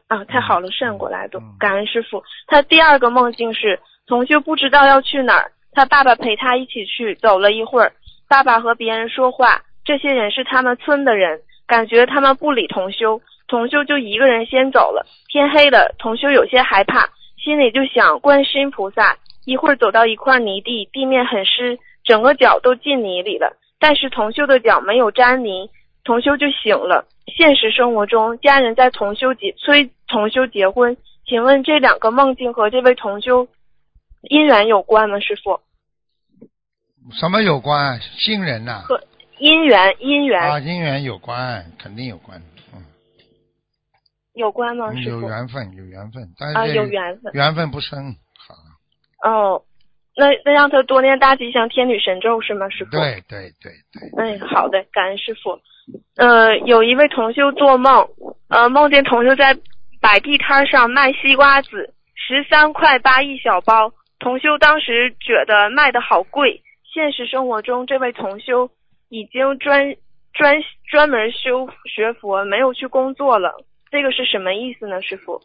[0.09, 2.25] 啊，太好了，善果来的嗯，感恩师傅。
[2.47, 7.93] 他第二个梦境是同修不知道要去哪儿，他爸爸陪他一起去，走了一会儿，
[8.33, 15.05] 爸爸和别人说话，这些人是他们村的人，感觉他们不理同修，同修就一个人先走了。
[15.29, 19.19] 天黑了，同修有些害怕，心里就想观世音菩萨。
[19.45, 25.69] 一会儿走到一块泥地，地面很湿，整个脚都进泥里了，但是同修的脚没有沾泥，
[26.03, 27.05] 同修就醒了。
[27.37, 33.47] 现实生活中，家人在同修结催同修结婚，请问这两个梦境和这位同修
[34.23, 35.21] 姻缘有关吗？
[35.21, 35.61] 师傅，
[37.11, 38.01] 什么有关？
[38.01, 39.01] 新人呐、和
[39.39, 42.41] 姻缘姻缘、啊，姻缘有关，肯定有关。
[42.73, 42.83] 嗯，
[44.35, 44.93] 有关吗？
[44.95, 48.17] 师有缘分，有缘分，但啊，是有缘分缘分不深。
[48.39, 49.63] 好，哦。
[50.15, 52.69] 那那让他多念大吉祥天女神咒是吗？
[52.69, 53.73] 师傅，对对对
[54.15, 55.59] 对，哎，好的，感恩师傅。
[56.17, 58.07] 呃，有一位同修做梦，
[58.49, 59.57] 呃，梦见同修在
[60.03, 63.95] 摆地摊上卖西瓜子，十三块八一小包。
[64.19, 66.63] 同修当时觉得卖的好贵。
[66.93, 68.71] 现实生活中，这位同修
[69.09, 69.97] 已经专
[70.35, 70.57] 专
[70.91, 73.65] 专门修学佛，没有去工作了。
[73.91, 75.41] 这个是什么意思呢，师傅？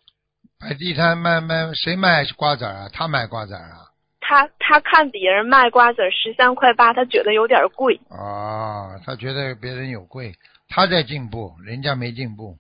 [0.60, 2.89] 摆地摊卖卖，谁卖瓜子儿啊？
[2.91, 3.88] 他卖瓜子儿啊？
[4.19, 7.97] 他他看别人卖瓜子十三块八，他觉得有点贵。
[8.10, 10.33] 哦，他觉得别人有贵，
[10.67, 12.57] 他在进步，人家没进步。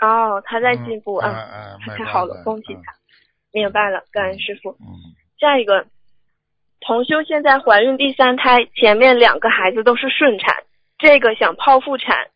[0.00, 2.92] 哦，他在进步嗯啊，嗯，卖太好了，恭喜他。
[3.52, 4.70] 明白了，感恩师傅。
[4.70, 5.86] 嗯，下一个，
[6.80, 10.54] 同修现在怀孕第三胎，前面两个孩子都是顺产，
[10.98, 12.28] 这个想剖腹产，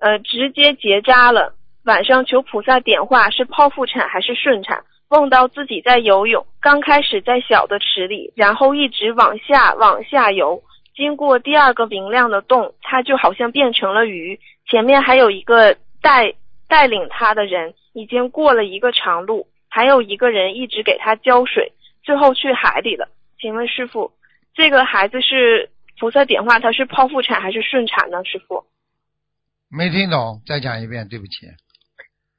[0.00, 1.54] 呃，直接结扎了。
[1.84, 4.84] 晚上求菩萨点化，是剖腹产还是顺产？
[5.08, 10.62] 梦到自己在游泳，刚开始在小的池里，然后一直往下往下游，
[10.94, 14.38] 经过第二个明亮的洞，它就好像变成了鱼。
[14.68, 16.34] 前面还有一个带
[16.68, 23.08] 带领他的人，已经过了一个长路，还有一个人一直给他浇水，最后去海里了。
[23.40, 24.12] 请问师傅，
[24.54, 28.22] 这个孩子是菩萨点化，他是剖腹产还是顺产呢？
[28.24, 28.64] 师傅，
[29.70, 31.46] 没听懂，再讲一遍，对不起。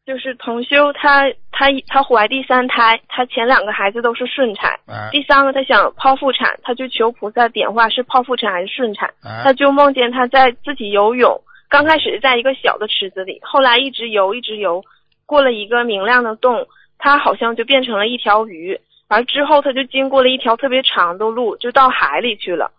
[0.04, 14.84] 就是同修他他他怀第三胎，他前两个孩子都是顺产，啊第三个他想剖腹产，他就求菩萨点化是剖腹产还是顺产，啊他就梦见他在自己游泳，刚开始在一个小的池子里，后来一直游一直游，
[15.28, 22.72] 过了一个明亮的洞，他好像就变成了一条鱼，而之后他就经过了一条特别长的路，就到海里去了，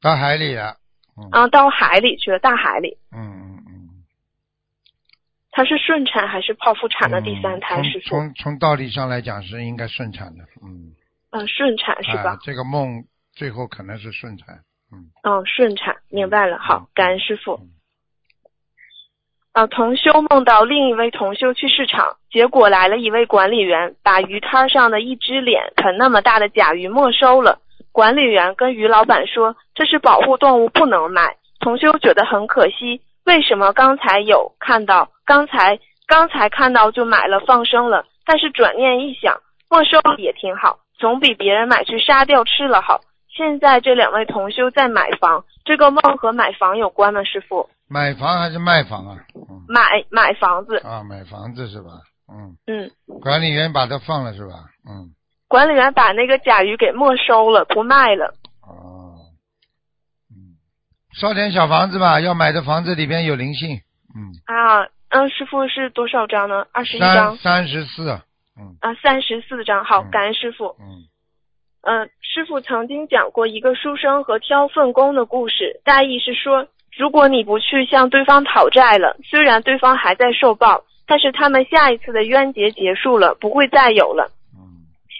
[0.00, 0.78] 到海里了。
[1.16, 2.98] 嗯啊，到海里去了，大海里。
[3.12, 3.88] 嗯嗯嗯。
[5.52, 7.76] 他是顺产还是剖腹产的第三胎？
[7.80, 10.90] 嗯师傅，从从从道理上来讲是应该顺产的，嗯，
[11.30, 12.38] 嗯，顺产是吧啊？
[12.42, 16.58] 这个梦最后可能是顺产，嗯，嗯，顺产，明白了。
[16.58, 17.70] 好嗯，感恩师傅嗯。
[19.52, 27.58] 啊，同修梦到另一位同修去市场，结果来了一位管理员，把鱼摊上的一只脸盆那么大的甲鱼没收了。
[27.92, 39.38] 管理员跟鱼老板说：“这是保护动物，不能卖。”同修觉得很可惜，为什么刚才有看到，刚才刚才看到就买了放生了，但是转念一想，
[39.68, 43.02] 没收也挺好，总比别人买去杀掉吃了好。
[43.28, 47.22] 现在这两位同修在买房，这个梦和买房有关吗？
[47.24, 47.68] 师傅？
[47.92, 49.16] 买房还是卖房啊？
[49.34, 51.90] 嗯买买房子，啊，买房子是吧？
[52.32, 54.54] 嗯，嗯，管理员把它放了是吧？
[54.88, 55.14] 嗯，
[55.48, 58.34] 管理员把那个甲鱼给没收了，不卖了。
[58.62, 59.14] 哦，
[60.30, 60.56] 嗯，
[61.14, 63.80] 烧点小房子吧，要买的房子里边有灵性。
[64.14, 66.66] 嗯，啊，嗯，师傅是多少张呢？
[66.72, 68.10] 二十一张三十四。
[68.58, 69.84] 嗯啊，三十四张。
[69.84, 70.76] 好嗯，感恩师傅。
[70.80, 71.06] 嗯
[71.84, 84.30] 嗯、师傅曾经讲过一个书生和挑粪工的故事，大意是说，如果你不去向对方讨债了，虽然对方还在受报，但是他们下一次的冤结结束了，不会再有了。
[84.54, 84.60] 嗯，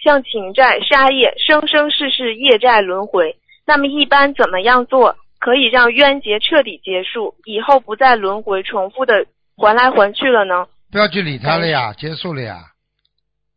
[0.03, 3.35] 像情债、杀业，生生世世业债轮回。
[3.65, 10.67] 那么一般怎么样做可以让冤结彻底结束，以后不再轮回重复的还来还去了呢？
[10.91, 12.57] 不要去理他了呀，结束了呀。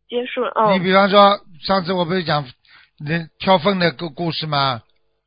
[0.09, 2.43] 结束了，你嗯，比方说，上次我不是讲
[2.99, 4.81] 那挑粪的故故事吗？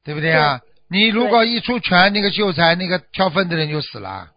[0.04, 0.60] 对不对啊？
[0.90, 4.28] 你如果一出拳，那个秀才那个挑粪的人就死了，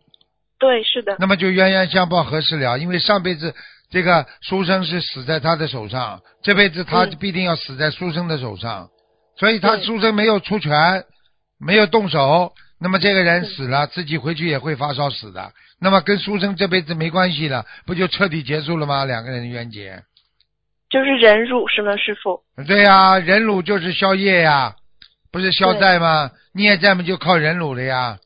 [0.60, 2.78] 对，是的，那么就冤冤相报何时了？
[2.78, 3.56] 因为上辈子
[3.90, 8.90] 这个书生是死在他的手上，这辈子他嗯必定要死在书生的手上，
[9.38, 11.04] 所以他书生没有出拳，
[11.60, 15.52] 没有动手，那么这个人死了，自己回去也会发烧死的。
[15.82, 19.06] 那么跟书生这辈子没关系了，不就彻底结束了吗？
[19.06, 20.04] 两个人的冤结。
[20.90, 22.40] 就是忍辱是吗，师傅？
[22.68, 24.76] 对呀、忍辱就是消业呀，
[25.32, 26.30] 不是消债吗？
[26.54, 28.18] 孽债嘛就靠忍辱了呀。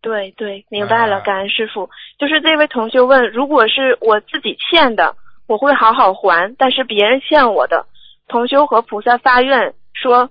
[0.00, 1.88] 对对，明白了，啊感恩师傅。
[2.18, 5.14] 就是这位同学问，如果是我自己欠的，
[5.46, 7.86] 我会好好还；但是别人欠我的，
[8.26, 10.30] 同修和菩萨发愿说，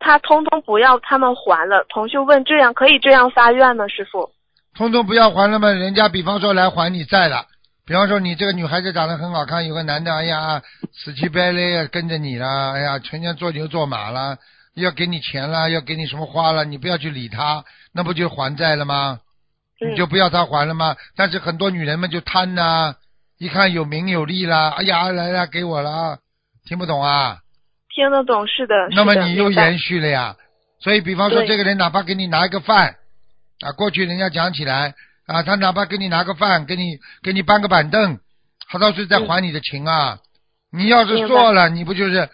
[0.00, 1.86] 他通通不要他们还了。
[1.88, 3.86] 同修问，这样可以这样发愿吗？
[3.86, 4.30] 师傅？
[4.74, 7.46] 通通不要还了吗，人家比方说来还你债了，
[7.86, 10.60] 比方说你这个女孩子长得很好看，有个男的，哎呀，
[10.92, 14.38] 死乞白赖跟着你了，哎呀，成天做牛做马了，
[14.74, 19.20] 要给你钱了，要给你什么花了，你不要去理他，那不就还债了吗？
[19.80, 20.96] 嗯你就不要他还了吗？
[21.16, 22.94] 但是很多女人们就贪呐、
[23.38, 26.18] 一看有名有利啦，哎呀，来啦给我啦，
[26.64, 27.38] 听不懂啊？
[27.92, 28.74] 听得懂，是的。
[28.92, 30.36] 那么你又延续了呀。
[30.80, 32.94] 所以，比方说这个人哪怕给你拿一个饭，
[33.60, 34.94] 啊，过去人家讲起来
[35.26, 38.20] 啊，他哪怕给你拿个饭，给你给你搬个板凳，
[38.68, 40.20] 他倒是在还你的情啊。
[40.70, 42.30] 你要是做了，你不就是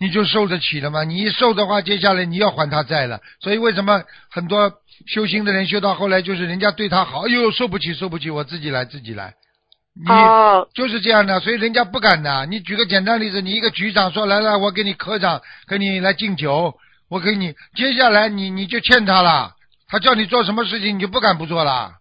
[0.00, 1.04] 你就受得起了吗？
[1.04, 3.20] 你一受的话，接下来你要还他债了。
[3.40, 4.72] 所以为什么很多
[5.06, 9.34] 修心的人修到后来，就是人家对他好，哎呦受不起受不起，我自己来自己来。
[10.00, 12.46] 你哦，就是这样的，所以人家不敢的。
[12.46, 16.76] 你举个简单例子，你一个局长说来来，我给你科长给你来敬酒，
[17.08, 19.54] 我给你，接下来你你就欠他了，
[19.88, 21.94] 他叫你做什么事情你就不敢不做了，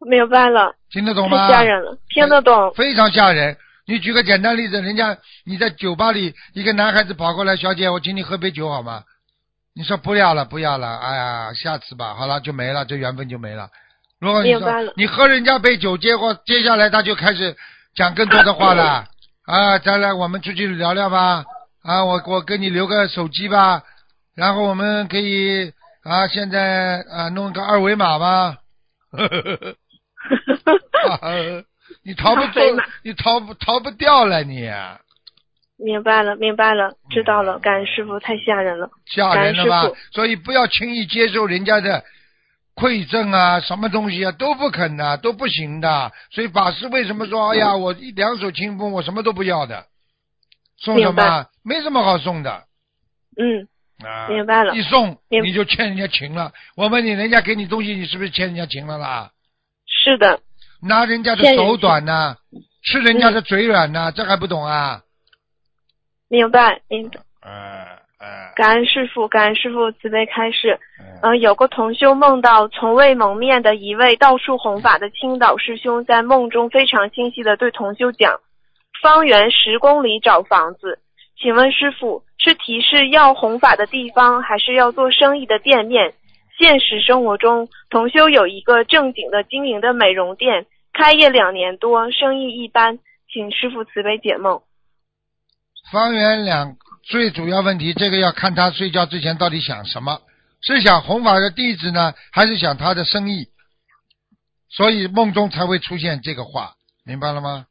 [0.00, 1.46] 明白了，听得懂吗？
[1.46, 2.72] 太吓人了，听得懂。
[2.74, 3.56] 非常吓人。
[3.90, 9.02] 你举个简单例子，人家你在酒吧里，一个男孩子跑过来，小姐，我请你喝杯酒好吗？
[9.74, 13.68] 你说不要了，不要了，哎呀，下次吧，好了就没了，这缘分就没了。
[14.20, 17.56] 如果你说你喝人家杯酒，结果接下来他就开始
[17.96, 19.06] 讲更多的话了
[19.44, 21.44] 啊，再来我们出去聊聊吧，
[21.82, 23.82] 啊，我我给你留个手机吧，
[24.36, 25.72] 然后我们可以
[26.04, 28.58] 啊，现在啊弄个二维码吧。
[32.02, 32.60] 你逃不走
[33.02, 34.68] 你逃不逃不掉了你，
[35.76, 37.58] 明白了，明白了，知道嗯了。
[37.58, 38.90] 感恩师傅，太吓人了。
[39.06, 39.90] 吓人了吧？
[40.12, 42.04] 所以不要轻易接受人家的
[42.74, 46.12] 馈赠啊，什么东西啊都不肯的，都不行的。
[46.30, 49.86] 所以法师为什么说，哎呀，我一两手清风，我什么都不要的，
[50.78, 51.46] 送什么？
[51.62, 52.64] 没什么好送的
[53.36, 53.68] 嗯，
[54.06, 54.28] 啊。
[54.28, 56.52] 明白了一送你就欠人家情了。
[56.76, 59.30] 我问你，人家给你东西，你是不是欠人家情了啦？
[59.86, 60.40] 是的，
[60.82, 62.36] 拿人家的手短呐、
[62.82, 65.02] 吃人家的嘴软呐、这还不懂啊？
[66.28, 67.20] 明白，明白。
[67.42, 67.50] 呃
[68.18, 70.78] 呃感恩师傅，感恩师傅慈悲开示。
[71.22, 78.40] 呃嗯、有个同修梦到从未蒙面的一位道术弘法的青岛师兄，在梦中非常清晰的对同修讲：
[79.02, 80.98] 方圆十公里找房子。
[81.40, 86.14] 请问师傅，是提示要弘法的地方，还是要做生意的店面？
[86.60, 92.98] 现实生活中，同修有一个正经的经营的美容店，开业两年多，生意一般，
[93.32, 94.60] 请师傅慈悲解梦。
[95.90, 100.20] 方圆两最主要问题，这个要看他睡觉之前到底想什么，
[100.60, 103.48] 是想弘法的弟子呢，还是想他的生意？
[104.68, 106.74] 所以梦中才会出现这个话，
[107.06, 107.64] 明白了吗？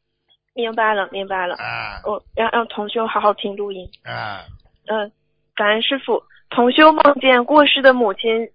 [0.56, 1.56] 明白了，明白了。
[1.58, 3.88] 啊我让让同修好好听录音。
[4.04, 4.46] 啊，
[4.88, 5.12] 嗯，
[5.56, 6.24] 感恩师傅。
[6.50, 8.50] 同修梦见过世的母亲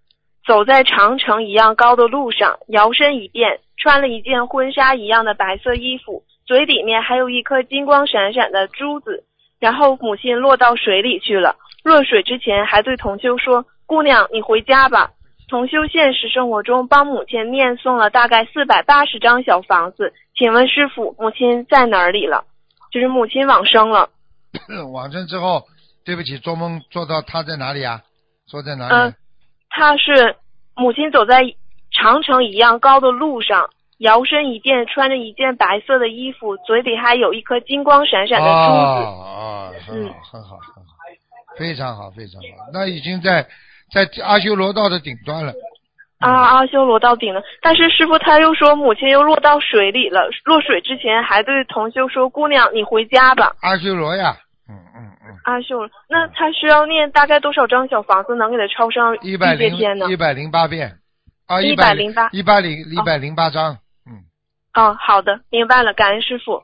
[0.47, 9.24] 走在长城一样高的路上，摇身一变，穿了一件婚纱一样的白色衣服，嘴里面还有一颗金光闪闪的珠子。
[9.61, 15.12] 然后母亲落到水里去了，落水之前还对同修说：“姑娘，你回家吧。”
[15.49, 22.45] 同修现实生活中帮母亲念诵了大概四百八十张小房子，请问师傅，母亲在哪里了？
[22.90, 24.11] 就是母亲往生了。
[24.92, 25.62] 往生之后，
[26.05, 28.03] 对不起，做梦做到他在哪里啊？
[28.51, 28.95] 说在哪里？
[28.95, 29.14] 嗯，
[29.77, 30.37] 他是
[30.77, 31.43] 母亲走在
[31.91, 33.68] 长城一样高的路上，
[33.99, 38.79] 摇身一变，穿着一件白色的衣服，嘴里还有一颗金光闪闪的珠子。
[38.79, 40.95] 哦，很好，很好，很好，
[41.59, 42.70] 非常好，非常好。
[42.72, 43.45] 那已经在
[43.93, 45.53] 在阿修罗道的顶端了。
[46.20, 47.43] 啊，阿修罗道顶了。
[47.61, 50.31] 但是师傅他又说，母亲又落到水里了。
[50.45, 54.37] 落水之前还对同修说：“姑娘，你回家吧。”阿修罗呀，
[54.68, 55.39] 嗯嗯嗯。
[55.45, 60.07] 阿修罗，那他需要念大概多少张小房子能给他抄上一百零天呢？
[60.09, 60.99] 一百零八遍。
[61.47, 63.78] 啊，一百零八，一百零一百零八张。
[64.07, 64.24] 嗯。
[64.74, 66.62] 哦，好的，明白了，感恩师傅。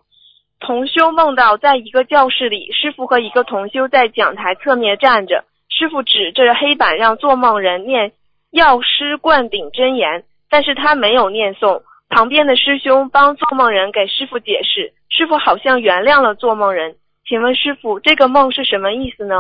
[0.61, 8.13] 同修梦到在一个教室里，师傅和一个同修在讲台侧面站着，师傅指着黑板让做梦人念。
[8.51, 11.83] 药师灌顶真言，但是他没有念诵。
[12.09, 16.97] 旁边的师兄帮做梦人给师傅解释，师傅好像原谅了做梦人。
[17.29, 19.35] 请问师傅，这个梦是什么意思呢？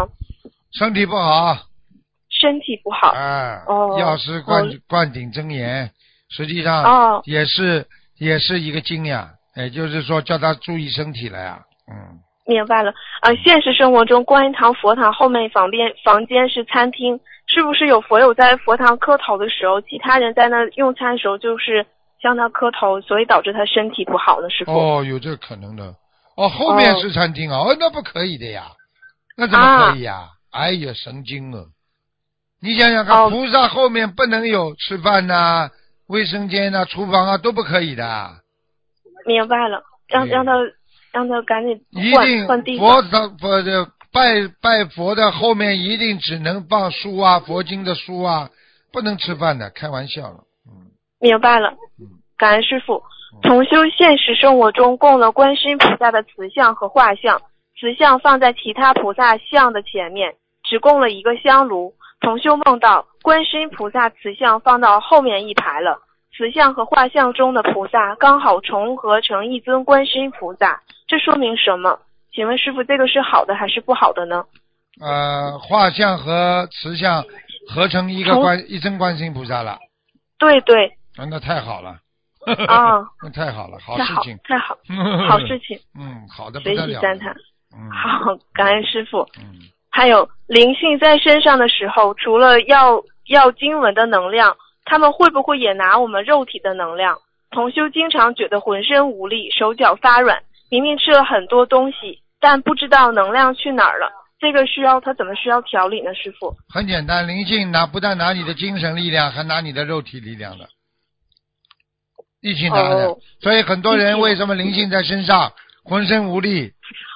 [0.73, 1.57] 身体不好。
[2.29, 3.09] 身体不好。
[3.11, 3.63] 哎。
[3.67, 3.97] 哦。
[3.99, 5.91] 药师灌灌顶真言，
[6.29, 7.87] 实际上哦也是
[8.19, 11.61] 也是一个经呀，也就是说叫他注意身体了呀。
[11.91, 12.19] 嗯。
[12.47, 12.93] 明白了。
[13.21, 17.21] 啊，现实生活中观音堂佛堂后面房边房间是餐厅。
[17.53, 21.85] 是不是有佛友在佛堂磕头的时候，其他人在那用餐的时候就是
[22.23, 24.49] 向他磕头，所以导致他身体不好呢？
[24.49, 25.93] 师傅哦，有这个可能的
[26.37, 26.49] 哦。
[26.49, 28.73] 后面是餐厅啊，哦，那不可以的呀，
[29.37, 30.29] 那怎么可以呀？
[30.51, 31.69] 哎呀，神经了！
[32.61, 35.71] 你想想看，菩萨后面不能有吃饭呐、
[36.09, 38.31] 卫生间呐、厨房啊都不可以的。
[39.27, 40.53] 明白了，让让他
[41.13, 42.79] 让他赶紧一定。
[42.79, 43.89] 佛堂佛的。
[44.13, 48.51] 拜拜佛的后面一定只能放书啊，佛经的书啊，
[48.93, 50.39] 不能吃饭的，开玩笑了。
[50.67, 51.71] 嗯，明白了。
[52.01, 53.01] 嗯，感恩师傅。
[53.43, 57.41] 同修现实生活中供了观世音菩萨的瓷像和画像，
[57.79, 61.95] 瓷像放在其他菩萨像的前面，只供了一个香炉。
[62.21, 66.03] 重修梦到观世音菩萨瓷像放到后面一排了，
[66.37, 71.99] 瓷像和画像中的菩萨刚好重合成一尊观世音菩萨，这说明什么？
[72.35, 74.45] 请问师傅，这个是好的还是不好的呢？
[75.01, 77.25] 呃，画像和瓷像
[77.67, 79.79] 合成一个观一尊观世音菩萨了。
[80.39, 80.93] 对对。
[81.17, 81.97] 那太好了。
[82.69, 83.01] 啊。
[83.23, 84.39] 那太好了，好事情。
[84.45, 84.77] 太好，
[85.29, 85.79] 好事情。
[85.99, 87.35] 嗯，好的随喜赞叹。
[87.75, 87.91] 嗯。
[87.91, 89.27] 好，感恩师傅。
[89.39, 89.59] 嗯。
[89.91, 97.19] 还有灵性在身上的时候，除了要要经文的能量，他们会不会也拿我们肉体的能量？
[97.51, 100.39] 同修经常觉得浑身无力，手脚发软。
[100.71, 104.09] 明明吃了很多东西，但不知道能量去哪儿了。
[104.39, 106.15] 这个需要他怎么需要调理呢？
[106.15, 110.69] 师傅，很简单，灵性拿不但拿你的精神力量，还拿你的肉体力量的，
[112.41, 113.17] 一起拿的。
[113.41, 115.53] 所以很多人为什么灵性在身上，
[115.85, 116.73] 浑身无力，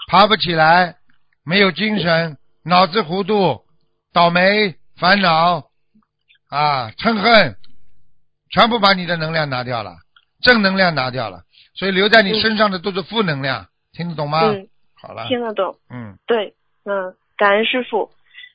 [0.08, 0.96] 爬不起来，
[1.44, 3.60] 没有精神，脑子糊涂，
[4.12, 5.64] 倒霉，烦恼，
[6.48, 7.56] 啊，嗔恨，
[8.50, 9.96] 全部把你的能量拿掉了，
[10.42, 11.42] 正能量拿掉了。
[11.74, 14.42] 所以留在你身上的都是负能量，听得懂吗？
[14.44, 15.76] 嗯，好了，听得懂。
[15.90, 16.54] 嗯，对，
[16.84, 18.10] 嗯，感恩师傅。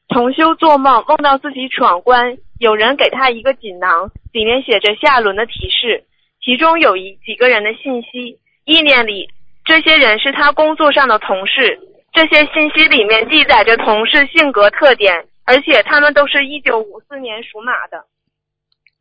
[0.08, 6.04] 同修做梦，梦到自己闯关，有人给他一个锦囊，里面写着下轮的提示，
[6.50, 8.36] 其中有一几个人的信息。
[8.66, 9.30] 意念里，
[9.66, 11.80] 这些人是他工作上的同事。
[12.12, 18.04] 这些信息里面记载着同事性格特点，而且他们都是一九五四年属马的。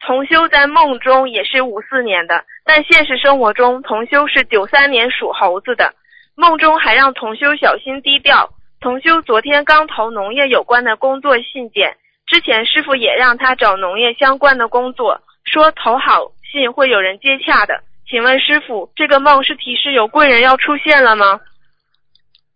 [0.07, 5.95] 同修在梦中也是五四年的，但现实生活中同修是九三年属猴子的。
[6.35, 8.51] 梦中还让同修小心低调。
[8.79, 11.97] 同修昨天刚投农业有关的工作信件，
[12.27, 17.83] 之前师傅也让他找农业相关的工作，说投好信会有人接洽的。
[18.09, 21.41] 请问师傅，这个梦是提示有贵人要出现了吗？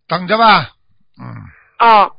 [0.07, 0.71] 等着吧，
[1.21, 1.87] 嗯。
[1.87, 2.11] 哦，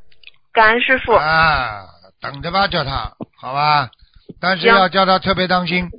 [0.53, 1.13] 感恩师傅。
[1.13, 1.83] 啊，
[2.21, 3.91] 等着吧，叫他，好吧。
[4.41, 5.91] 但是要叫他特别当心，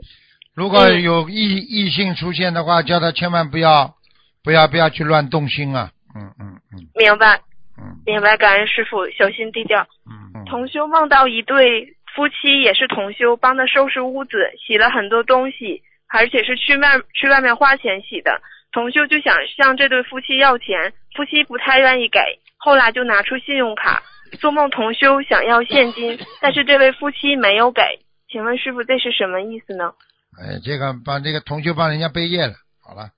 [0.55, 3.95] 如果有异异性出现的话，叫他千万不要
[4.43, 5.91] 不要不要去乱动心啊！
[6.15, 6.87] 嗯嗯嗯。
[6.95, 7.41] 明白。
[7.77, 7.99] 嗯。
[8.05, 9.81] 明白，感恩师傅，小心低调。
[10.09, 10.45] 嗯嗯。
[10.45, 18.41] 同修梦到一对夫妻，也是同修，帮他收拾屋子，洗了很多东西，而且是去外去外面花钱洗的。
[18.71, 22.19] 同修就想向这对夫妻要钱，夫妻不太愿意给，
[22.57, 24.01] 后来就拿出信用卡。
[24.39, 27.81] 做梦同修想要现金，但是这位夫妻没有给。
[28.27, 29.93] 请问师傅这是什么意思呢？
[30.37, 33.11] 哎，这个帮这个同修帮人家背业了，好了，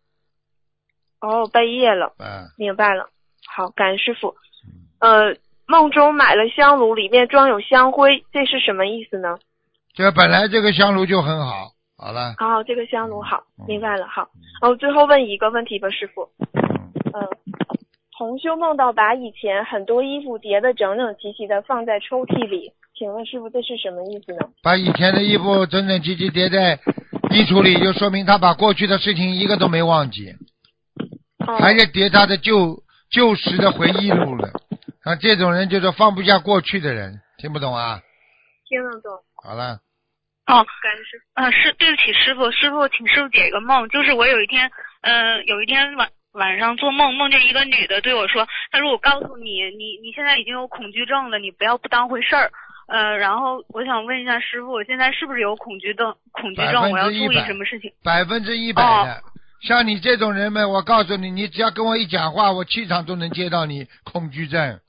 [1.22, 3.10] 哦，背业了，嗯，明白了。
[3.48, 4.36] 好，感恩师傅。
[5.00, 5.34] 呃，
[5.68, 9.38] 梦中买了香炉，里面装有香灰，这是什么意思呢？
[9.94, 14.08] 这本来这个香炉就很好，好了，好，这个香炉好，嗯明白了。
[14.08, 14.30] 好，
[14.62, 16.30] 哦，最后问一个问题吧，师傅。
[16.54, 16.64] 嗯，
[17.14, 17.28] 嗯，
[18.18, 24.48] 同修梦到把以前很多衣服叠得整整齐齐的放在抽屉里，请问师傅这是什么意思呢？
[24.64, 26.80] 把以前的衣服整整齐齐叠在
[27.32, 30.34] 衣橱里，就说明他把过去的事情一个都没忘记，
[31.46, 34.50] 哦，还在叠他的旧旧时的回忆录了。
[35.08, 38.02] 啊，这种人就是放不下过去的人，听不懂啊？
[38.68, 39.12] 听得懂。
[39.42, 39.80] 好了，
[40.48, 44.70] 哦，感恩师呃，是对不起师傅，师傅请师傅解一个梦，就是我有一天，
[45.02, 52.52] 呃，有一天晚晚上做梦，梦见一个女的对我说，她说我告诉你，你你现在已经有恐惧症了，你不要不当回事儿。
[52.90, 56.14] 呃，然后我想问一下师傅，我现在是不是有恐惧症？
[56.34, 57.92] 恐惧症，我要注意什么事情？
[58.04, 59.22] 百分之一百的。
[59.62, 64.80] 像你这种人们，我告诉你，你只要跟我一讲话，我气场都能接到你恐惧症。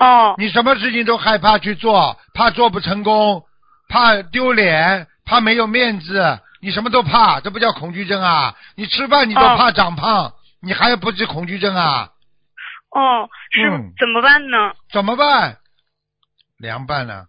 [0.00, 3.44] 哦你什么事情都害怕去做，怕做不成功，
[3.88, 8.54] 怕丢脸，怕没有面子，你什么都怕，这不叫恐惧症啊！
[8.76, 12.08] 你吃饭你都哦怕长胖，你还不是恐惧症啊？
[12.90, 14.72] 哦，是、嗯怎么办呢？
[14.92, 15.58] 怎么办？
[16.58, 17.26] 凉拌了。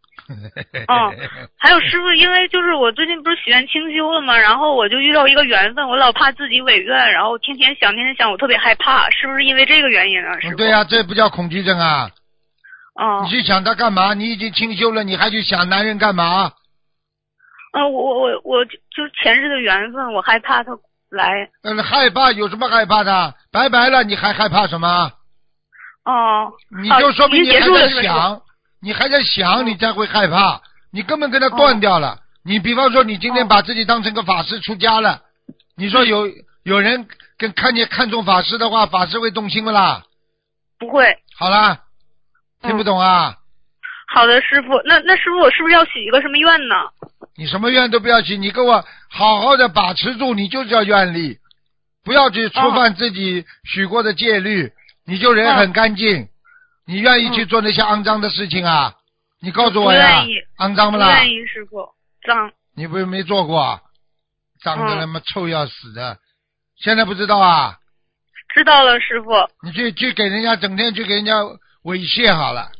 [0.87, 1.13] 哦
[1.57, 10.39] 还有师傅，因为就是我最近不是许愿清修了嘛，然后我就遇到一个缘分，我老怕自己违愿，然后天天想，天天想，我特别害怕，是不是因为这个原因啊？
[10.39, 10.55] 师傅？
[10.55, 12.09] 嗯对呀、这不叫恐惧症啊！
[12.95, 14.13] 哦你，去想他干嘛？
[14.13, 16.51] 你已经清修了，你还去想男人干嘛？
[17.73, 20.71] 啊，我我我我就就前世的缘分，我害怕他
[21.09, 21.49] 来。
[21.63, 23.33] 嗯，害怕有什么害怕的？
[23.51, 25.11] 拜拜了，你还害怕什么？
[26.05, 28.41] 哦，你就说明你还在想，
[28.81, 30.61] 你还在想，哦你才会害怕。
[30.91, 32.19] 你根本跟他断掉了。
[32.45, 35.21] 你比方说，你今天哦把自己当成个法师出家了，
[35.77, 36.29] 你说有
[36.63, 40.03] 有人跟看见看中法师的话，法师会动心不啦？
[40.77, 41.17] 不会。
[41.39, 41.79] 好啦，嗯
[42.63, 43.37] 听不懂啊？
[44.07, 46.75] 好的，师傅，那那师傅，我是不是要许一个什么愿呢？
[47.35, 51.39] 你什么愿都不要许，你给我好好的把持住，你就叫愿力，
[52.03, 54.71] 不要去触犯自己许过的戒律，
[55.05, 56.29] 你就人很干净。
[56.85, 58.93] 你愿意去做那些肮脏的事情啊？
[59.41, 61.23] 你告诉我呀不愿意，肮脏不不啦？
[61.23, 61.89] 愿意，师傅，
[62.25, 62.51] 脏。
[62.75, 63.81] 你不是没做过啊？
[64.61, 66.17] 脏的嗯他妈臭要死的，
[66.77, 67.77] 现在不知道啊？
[68.53, 69.31] 知道了，师傅。
[69.63, 71.33] 你去去给人家整天去给人家
[71.83, 72.71] 猥亵好了，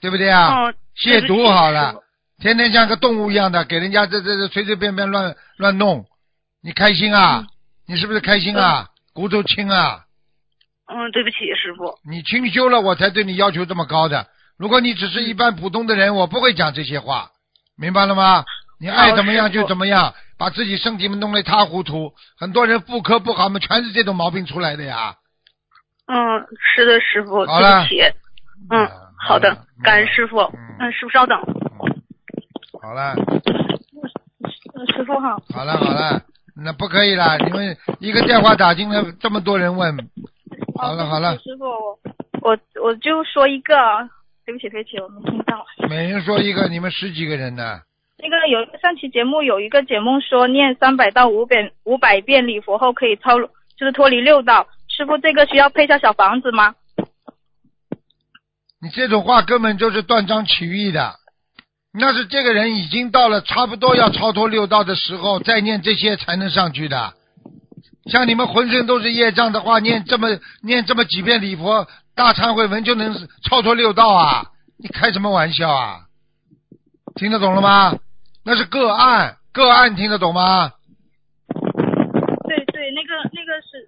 [0.00, 0.66] 对不对啊？
[0.66, 2.02] 哦，亵渎好了
[2.40, 6.06] 天天像个动物一样的给人家这这这随随便便乱乱弄，
[6.62, 7.44] 你开心啊？
[7.46, 7.46] 嗯
[7.86, 8.88] 你是不是开心啊？
[9.12, 10.04] 骨头轻啊？
[10.86, 11.98] 嗯，对不起，师傅。
[12.08, 14.28] 你清修了，我才对你要求这么高的。
[14.56, 17.32] 如果你只是一般普通的人，我不会讲这些话，
[17.76, 18.44] 明白了吗？
[18.78, 22.14] 你爱怎么样就怎么样，把自己身体们弄得一塌糊涂。
[22.38, 25.16] 很多人妇科不好嘛，全是这种毛病出来的呀。
[26.12, 28.02] 嗯，是的，师傅，对不起。
[28.68, 30.40] 嗯，好的，感恩师傅。
[30.80, 31.38] 嗯，师傅稍等。
[32.82, 33.14] 好了，
[34.92, 36.20] 师傅好，好了，好了，
[36.56, 39.96] 那不可以了，你们一个电话打进来，这么多人问。
[40.76, 41.98] 好了，好了，师傅，我
[42.42, 43.76] 我我就说一个，
[44.44, 45.64] 对不起，对不起，我没听到。
[45.88, 47.80] 每人说一个，你们十几个人呢？
[48.18, 54.66] 那个有上期节目有一个节目说念三百到五百五百遍礼佛后可以超，就是脱离六道。
[55.00, 56.74] 师傅，这个需要配下小房子吗？
[58.82, 61.14] 你这种话根本就是断章取义的。
[61.90, 67.14] 那是这个人已经到了差不多要超脱六道的时候，再念这些才能上去的。
[68.10, 70.28] 像你们浑身都是业障的话，念这么
[70.62, 74.48] 念这么几遍礼佛大忏悔文就能超脱六道啊？
[74.76, 76.00] 你开什么玩笑啊？
[77.14, 77.96] 听得懂了吗？
[78.44, 80.72] 那是个案，个案听得懂吗？
[82.46, 83.14] 对对，那个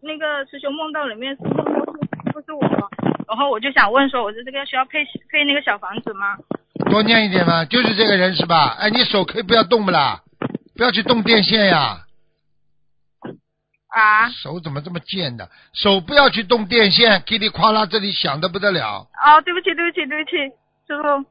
[0.03, 1.63] 那个师兄梦到里面是梦到
[2.27, 2.63] 是不是我？
[3.29, 6.37] 然后我就想问说，我这个需要配配那个小房子吗？
[6.91, 8.77] 多念一点嘛，就是这个人是吧？
[8.79, 10.23] 哎，你手可以不要动不啦？
[10.77, 12.05] 不要去动电线呀！
[13.89, 15.49] 啊手怎么这么贱的？
[15.73, 19.07] 手不要去动电线，噼里啪啦，这里响的不得了。
[19.13, 20.37] 啊，对不起对不起对不起，
[20.89, 21.25] 师傅。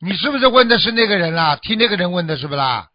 [0.00, 1.56] 你是不是问的是那个人啦？
[1.56, 2.88] 听那个人问的是不啦？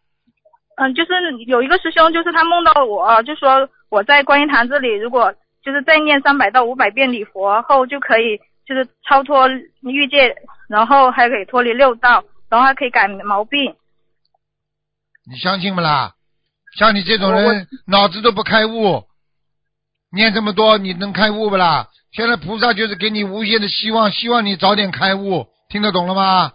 [0.80, 1.12] 嗯，就是
[1.46, 9.46] 有一个师兄，就是他梦到我，就说我在观音堂这里，如果就是再念三百到五百遍礼佛后，就可以就是超脱
[9.82, 10.34] 欲界，
[10.70, 13.76] 然后还可以脱离六道，然后还可以改毛病。
[15.30, 16.14] 你相信不啦？
[16.78, 19.04] 像你这种人，脑子都不开悟，
[20.10, 21.88] 念这么多，你能开悟不啦？
[22.12, 26.52] 现在菩萨就是给你无限的希望，希望你早点开悟，听得懂了吗？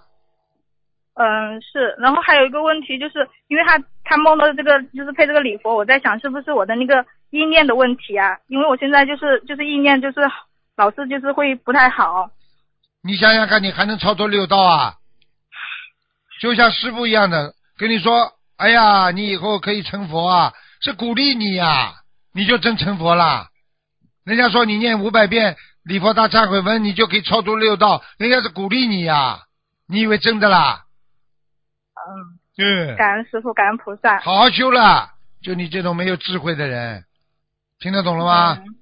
[1.13, 8.38] 嗯，是，然后还有一个问题，就是因为他他梦到这个就是配这个礼佛，我在想是不是我的那个意念的问题啊？
[8.47, 10.22] 因为我现在就是就是意念就是
[10.78, 12.30] 老是就是会不太好。
[13.03, 14.93] 你想想看，你还能操作六道啊？
[16.41, 21.93] 就像师傅一样的跟你说：“哎呀，你以后可以成佛啊！”是鼓励你呀，
[22.34, 23.47] 你就真成佛啦。
[24.24, 29.43] 人家说你念五百遍礼佛大忏悔文，你就可以超度六道，人家是鼓励你呀。
[29.88, 30.84] 你以为真的啦？
[31.95, 34.20] 嗯，对，感恩师傅，感恩菩萨。
[34.20, 35.10] 好好修了。
[35.43, 37.03] 就你这种没有智慧的人，
[37.80, 38.58] 听得懂了吗？
[38.60, 38.76] 嗯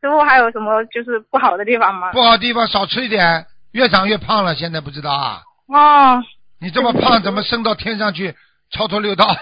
[0.00, 2.10] 师傅还有什么就是不好的地方吗？
[2.12, 5.42] 不好地方少吃一点，越长越胖了，现在不知道啊？
[5.68, 6.22] 哦，
[6.60, 8.34] 你这么胖，怎么升到天上去
[8.70, 9.26] 超脱六道？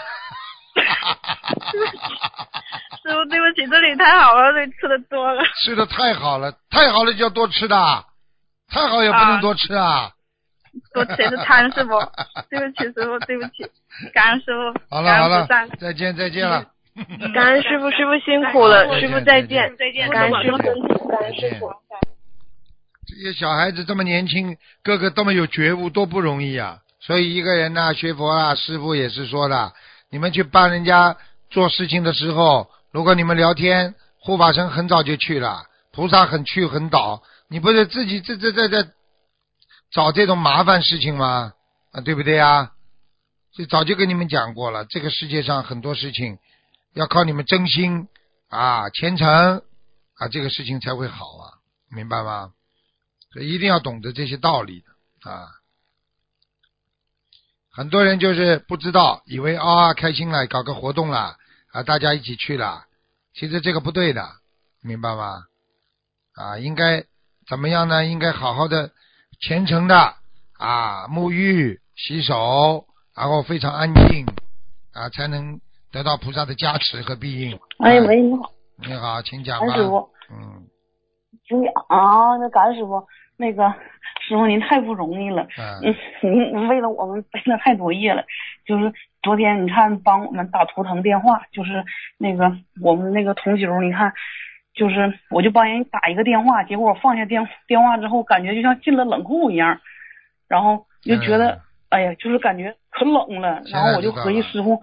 [3.03, 5.43] 师傅对不起，这里太好了，这里吃的多了。
[5.64, 8.05] 吃的太好了，太好了就要多吃的，
[8.70, 10.11] 太好也不能多吃啊。
[10.11, 10.12] 多
[11.03, 11.92] 吃也是贪，师傅。
[12.51, 13.64] 对不起，师傅，对不起，
[14.12, 14.95] 感恩师傅。
[14.95, 15.49] 好了好了
[15.80, 16.66] 再见再见了。
[17.34, 20.59] 感恩师傅，师傅辛苦了，师傅再再见见，再见，感恩师傅，
[21.09, 21.72] 感恩师傅。
[23.07, 26.78] 这些小孩子这么年轻，个个这么有觉悟，多不容易啊！
[27.01, 29.72] 所以一个人呢，学佛啊，师傅也是说的，
[30.11, 31.16] 你们去帮人家
[31.51, 38.88] 做事情的时候，如果你们聊天，护法神很早就去了，菩萨很去很倒，你不是自己这这这这
[39.95, 41.55] 找这种麻烦事情吗？
[41.92, 42.72] 啊，对不对啊？
[43.53, 46.40] 这早就跟你们讲过了，这个世界上很多事情
[46.95, 48.09] 要靠你们真心
[48.49, 49.62] 啊、虔诚
[50.16, 52.53] 啊，这个事情才会好啊，明白吗？
[53.32, 55.47] 所以一定要懂得这些道理的啊。
[57.70, 61.36] 很多人就是不知道，以为啊、开心了，搞个活动了
[61.70, 62.84] 啊，大家一起去了，
[63.32, 64.28] 其实这个不对的，
[64.80, 65.45] 明白吗？
[66.34, 67.05] 啊，应该
[67.47, 68.05] 怎么样呢？
[68.05, 68.90] 应该好好的、
[69.47, 69.95] 虔诚的
[70.59, 74.24] 啊，沐浴、洗手，然后非常安静
[74.95, 75.61] 啊，才能
[75.92, 77.59] 得到菩萨的加持和庇应。
[77.78, 79.74] 哎，啊喂，你好，你好，请讲吧。
[79.74, 80.64] 师傅，嗯。
[81.47, 83.68] 请讲啊，那感恩师傅，那个
[84.26, 85.95] 师傅您太不容易了，嗯。
[86.22, 88.24] 嗯，您为了我们背了太多夜了，
[88.64, 88.90] 就是
[89.22, 91.84] 昨天你看帮我们打图腾电话，就是
[92.16, 94.11] 那个我们那个同修，你看，
[94.74, 99.80] 就是我就帮人打一个电话，结果我放下电电话之后，感觉就像进了冷库一样，
[100.48, 101.60] 然后就觉得、嗯
[101.90, 104.80] 哎呀，就是感觉可冷了，然后我就合计师傅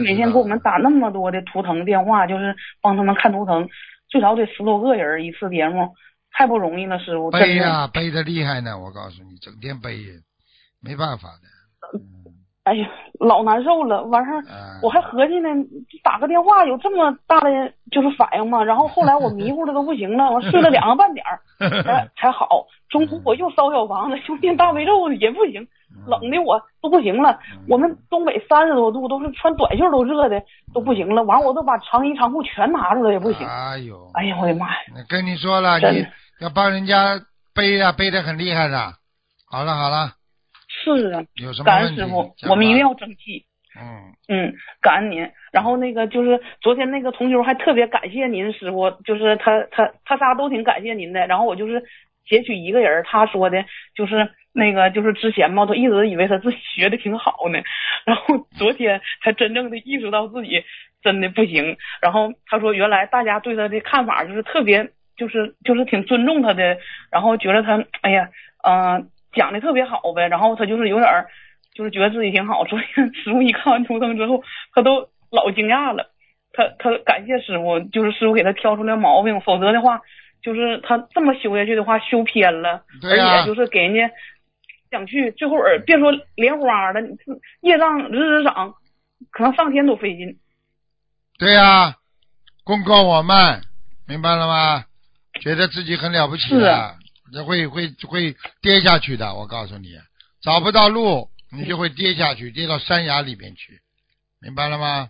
[0.00, 3.68] 每天给我们打那么多的图腾电话，就是帮他们看图腾，
[4.08, 5.92] 最少得十多个人一次节目，
[6.30, 7.28] 太不容易了，师傅。
[7.32, 9.98] 背呀、背的厉害呢，我告诉你，整天背，
[10.80, 11.98] 没办法的。
[12.64, 12.88] 哎呀，
[13.18, 14.02] 老难受了。
[14.04, 14.30] 完事
[14.82, 15.48] 我还合计呢，
[16.04, 17.50] 打个电话有这么大的
[17.90, 18.62] 就是反应吗？
[18.62, 21.40] 然后后来我迷糊的都不行了，我睡了两个半点儿
[21.82, 22.66] 才才好。
[22.88, 25.66] 中途我又烧小房子，又念大悲咒也不行，
[26.06, 27.38] 冷的我都不行了。
[27.68, 30.40] 我们东北三十多度，都是穿短袖都热的
[30.74, 31.22] 都不行了。
[31.24, 33.46] 完我都把长衣长裤全拿出来也不行。
[33.46, 34.76] 哎呦，哎呀，我的妈呀！
[35.08, 36.06] 跟你说了，你
[36.40, 37.18] 要帮人家
[37.54, 38.92] 背呀、背的很厉害的。
[39.50, 40.12] 好了好了，
[40.82, 41.64] 是啊，有什么？
[41.64, 43.44] 感恩师傅，我们一定要争气。
[43.80, 45.26] 嗯，嗯，感恩您。
[45.50, 51.26] 然后那个就是昨天那个同修还特别感谢您师傅，就是他他他仨都挺感谢您的。
[51.26, 51.82] 然后我就是
[52.26, 53.64] 截取一个人他说的，
[53.94, 57.58] 就是那个就是之前嘛，他一直以为他自己学的挺好呢，
[58.04, 60.62] 然后昨天才真正的意识到自己
[61.02, 61.76] 真的不行。
[62.02, 66.76] 然后他说，原来大家对他的看法就是特别，就是就是挺尊重他的，
[67.10, 68.28] 然后觉得他哎呀，
[68.64, 70.28] 嗯、讲的特别好呗。
[70.28, 71.28] 然后他就是有点儿。
[71.74, 72.64] 就是觉得自己挺好。
[72.64, 76.10] 昨天 师傅一看完图腾之后，他都老惊讶了。
[76.52, 80.02] 他他感谢师傅，就是师傅给他挑出来毛病，否则的话，
[80.42, 84.14] 就是他这么修下去的话，修偏了，而且就是给人家
[84.90, 87.16] 想去，最后儿别说莲花了，你
[87.62, 88.74] 业障日日长，
[89.30, 90.36] 可能上天都费劲。
[91.38, 91.96] 对呀、
[92.64, 93.62] 功高我慢，
[94.06, 94.84] 明白了吗？
[95.40, 97.01] 觉得自己很了不起啊，这
[97.44, 99.34] 会会会跌下去的。
[99.34, 99.88] 我告诉你，
[100.42, 103.80] 找不到路，你就会跌下去，跌到山崖里面去，
[104.40, 105.08] 明白了吗？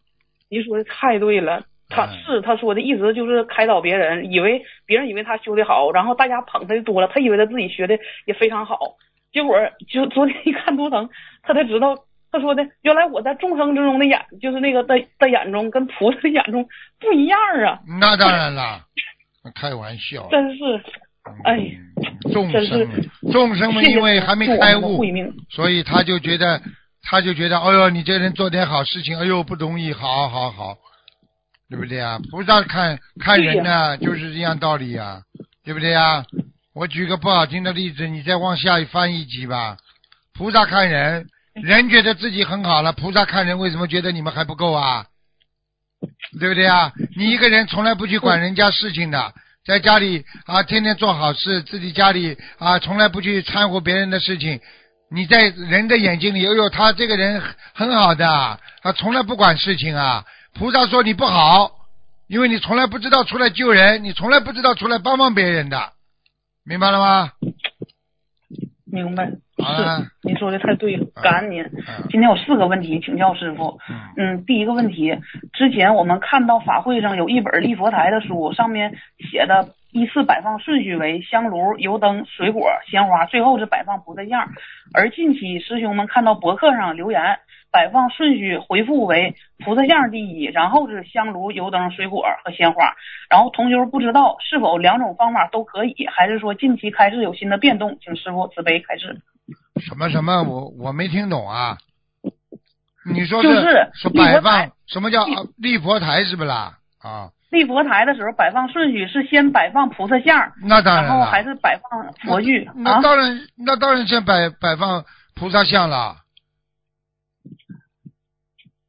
[0.51, 8.79] 你说的太对了，他嗯是他说的一直就是开导别人，以为别人以为他修的好，然后大家捧他的多了，他以为他自己学的也非常好，
[9.33, 9.57] 结果
[9.89, 11.09] 就昨天 一看图腾，
[11.43, 11.97] 他才知道，
[12.31, 16.68] 他说的原来我在众生之中的眼，就是那个的的眼中跟菩萨的眼中
[17.01, 18.85] 不一样啊，那当然了，
[19.55, 20.29] 开玩笑。
[20.31, 20.85] 真是，
[21.45, 22.89] 哎嗯众生，
[23.33, 25.03] 众生们因为还没开悟
[25.51, 26.61] 所以他就觉得，
[27.03, 30.76] 他就觉得，哎呦，你这人做点好事情，哎呦不容易，好好好，
[31.68, 32.18] 对不对啊？
[32.30, 35.22] 菩萨看看人呢，就是这样道理呀、
[35.64, 36.24] 对不对啊？
[36.74, 39.76] 我举个不好听的例子，你再往下翻一集吧。
[40.35, 45.07] 菩萨看人，人觉得自己很好了，菩萨看人为什么觉得你们还不够啊？
[46.41, 46.93] 对不对啊？
[47.16, 49.35] 你一个人从来不去管人家事情的，
[49.65, 54.61] 在家里啊天天做好事，自己家里啊从来不去掺和别人的事情。
[55.09, 57.43] 你在人的眼睛里，哎呦，他这个人
[57.75, 60.25] 很好的，他从来不管事情啊。
[60.55, 61.71] 菩萨说你不好，
[62.27, 65.93] 因为你从来不知道出来救人，你从来不知道出来帮帮别人的，
[66.65, 67.33] 明白了吗？
[68.85, 69.31] 明白，
[69.63, 71.63] 是您说的太对了，感恩您。
[71.63, 73.79] 嗯今天有四个问题请教师傅。
[74.17, 75.17] 嗯，第一个问题，
[75.53, 78.93] 之前我们看到法会上有一本立佛台的书，上面
[79.31, 84.47] 写的依次摆放顺序为香炉、油灯、水果、鲜花，最后是摆放菩萨像。
[84.93, 87.21] 而近期师兄们看到博客上留言，
[87.73, 92.93] 摆放顺序回复为菩萨像第一，然后是香炉、油灯、水果和鲜花。
[93.31, 99.23] 然后同修不知道是否两种方法都可以，还是说近期开始有新的变动，请师傅慈悲开示。
[99.81, 101.79] 什么什么，我我没听懂啊。
[103.05, 106.75] 你说就是说立佛台摆放什么叫啊立佛台是不啦？
[107.03, 111.07] 啊，立佛台的时候，摆放顺序是先摆放菩萨像，那当然。
[111.07, 113.01] 然后还是摆放佛具那啊？
[113.03, 115.05] 当然，那当然先摆摆放
[115.35, 116.16] 菩萨像了。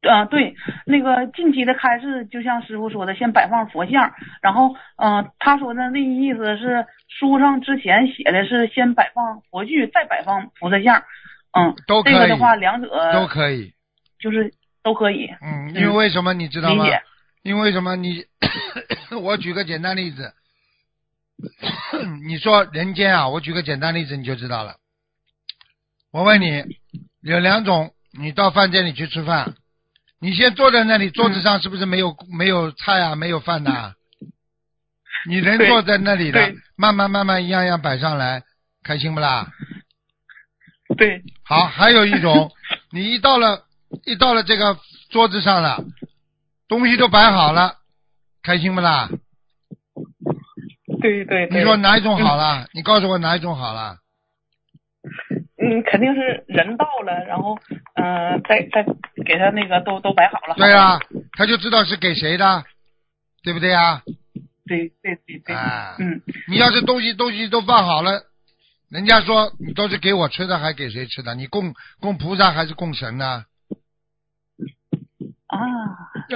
[0.09, 11.03] 啊，对，那个近期的开示，就像师傅说的，先摆放佛像，然后，嗯、他说的那意思是书上之前写的是先摆放佛具，再摆放菩萨像，
[11.51, 13.73] 嗯，都可以这个的话，两者都可以。
[14.19, 16.85] 就是都可以，嗯，因为为什么你知道吗？
[17.41, 18.23] 因为什么你？
[19.21, 20.33] 我举个简单例子，
[22.25, 24.75] 你说人间啊，我举个简单例子你就知道了。
[26.11, 26.63] 我问你，
[27.21, 29.55] 有两种，你到饭店里去吃饭，
[30.23, 33.93] 你先坐在那里，桌子上是不是没有、没有菜啊，没有饭的、
[35.27, 38.43] 你人坐在那里的，慢慢慢慢一样样摆上来，
[38.83, 39.51] 开心不啦？
[40.95, 42.49] 对，好，还有一种，
[42.93, 43.65] 你一到了
[44.05, 45.83] 一到了这个桌子上了，
[46.69, 47.79] 东西都摆好了，
[48.43, 49.09] 开心不啦？
[51.01, 51.59] 对对对。
[51.59, 52.65] 你说哪一种好了？
[52.73, 53.97] 你告诉我哪一种好了？
[55.63, 57.57] 嗯，肯定是人到了，然后，
[57.95, 58.83] 嗯、再再
[59.25, 60.55] 给他那个都都摆好了。
[60.55, 60.99] 对啊，
[61.37, 62.63] 他就知道是给谁的，
[63.43, 64.01] 对不对啊？
[64.65, 68.23] 对对对对，啊，嗯，你要是东西东西都放好了，
[68.89, 71.33] 人家说你都是给我吃的，还给谁吃的？
[71.35, 73.45] 你供供菩萨还是供神呢？
[75.47, 75.59] 啊，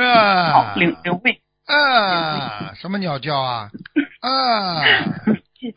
[0.01, 3.71] 啊好，领领会，啊，什么鸟叫啊？
[4.21, 4.81] 啊，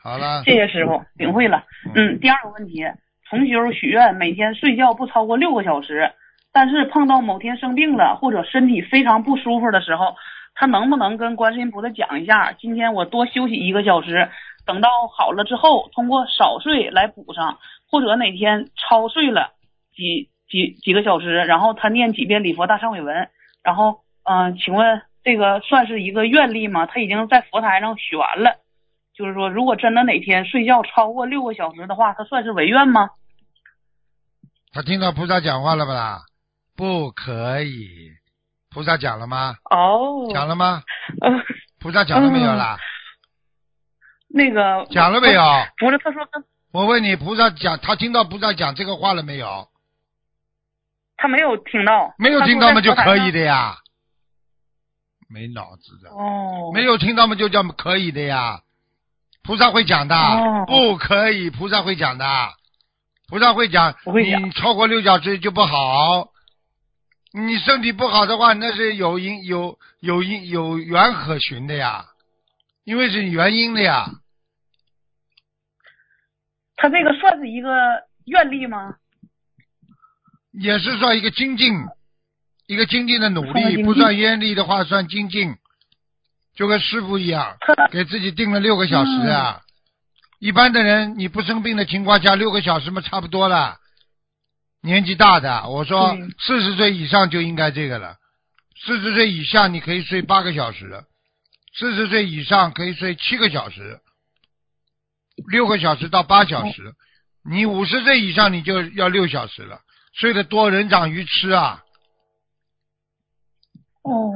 [0.03, 1.65] 好了，谢谢师傅，领会了。
[1.95, 2.83] 嗯，第二个问题，
[3.31, 6.11] 同修许愿每天睡觉不超过六个小时，
[6.53, 10.16] 但是碰到某天生病了或者身体非常不舒服的时候，
[10.57, 14.28] 他能不能跟观世音菩萨讲一下，今天我多休息一个小时，
[14.66, 17.59] 等到好了之后，通过少睡来补上，
[17.89, 19.53] 或者哪天超睡了
[19.95, 23.28] 几几几个小时，然后他念几遍礼佛大忏悔文，
[23.62, 26.87] 然后嗯、请问这个算是一个愿力吗？
[26.87, 28.57] 他已经在佛台上许完了。
[29.14, 33.11] 就是说，如果真的哪天睡觉超过六个小时的话，他算是违愿吗？
[34.73, 36.23] 他听到菩萨讲话了不啦？
[36.77, 38.11] 不可以，
[38.71, 39.57] 菩萨讲了吗？
[39.71, 40.83] 哦，讲了吗？
[41.21, 41.31] 呃，
[41.81, 42.79] 菩萨讲了没有啦？
[44.29, 45.43] 那个讲了没有？
[45.79, 46.43] 不是，他说他
[46.73, 49.68] 我问你，菩萨讲，他听到菩萨讲这个话了没有？
[51.16, 53.41] 他没有听到，没有听到嘛就可以的。
[53.41, 53.77] 的呀。
[55.29, 58.62] 没脑子的，哦，没有听到嘛就叫可以的呀。
[59.43, 62.25] 菩萨会讲的，哦不可以，菩萨会讲的，
[63.31, 66.33] 菩萨会讲，会讲你超过六小时就不好。
[67.33, 72.07] 你身体不好的话，那是有因有有因有缘可循的呀，
[72.83, 74.11] 因为是原因的呀。
[76.74, 77.70] 他这个算是一个
[78.24, 78.97] 愿力吗？
[80.51, 81.72] 也是算一个精进，
[82.66, 85.55] 一个精进的努力，不算愿力的话算精进，
[86.57, 87.57] 就跟师傅一样，
[87.93, 89.61] 给自己定了六个小时啊。
[90.41, 93.76] 一般的人你不生病的情况下，六个小时嘛差不多了。
[94.80, 98.16] 年纪大的，我说四十岁以上就应该这个了，
[98.82, 101.05] 四十岁以下你可以睡八个小时，
[101.78, 104.01] 四十岁以上可以睡七个小时，
[105.51, 106.95] 六个小时到八小时。
[107.43, 109.80] 你五十岁以上你就要六小时了，
[110.14, 111.82] 睡得多人长鱼吃啊，
[114.03, 114.32] 哦，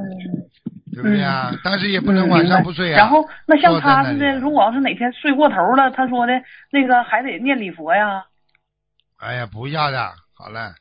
[0.95, 1.53] 对不对啊？
[1.65, 2.97] 但是也不能晚上不睡啊。
[2.97, 6.33] 嗯然后那像他似的，如果要是哪天睡过头了，他说的
[6.71, 8.25] 那个还得念礼佛呀。
[9.19, 10.75] 哎呀，不要的，好了，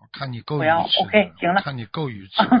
[0.00, 2.56] 我看你够不要愚痴 OK，行了看你够愚痴的。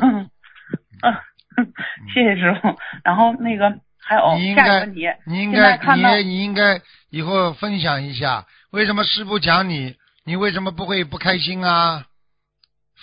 [1.08, 1.20] 啊，
[2.14, 2.76] 谢谢师傅。
[3.02, 6.80] 然后那个还有你应该下一个问题，你应该，你应该
[7.10, 12.06] 以后分享一下，为什么师傅讲你你为什么不会不开心啊？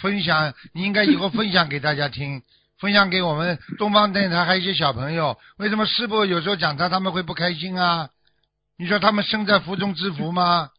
[0.01, 2.41] 分享，你应该以后分享给大家听，
[2.81, 5.37] 分享给我们东方电台还有一些小朋友。
[5.57, 8.09] 为什么师傅有时候讲他他们会不开心啊？
[8.75, 10.71] 你说他们生在福中之福吗？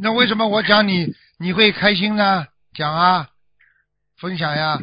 [0.00, 2.46] 那为什么我讲你你会开心呢？
[2.74, 3.28] 讲啊，
[4.18, 4.80] 分享呀。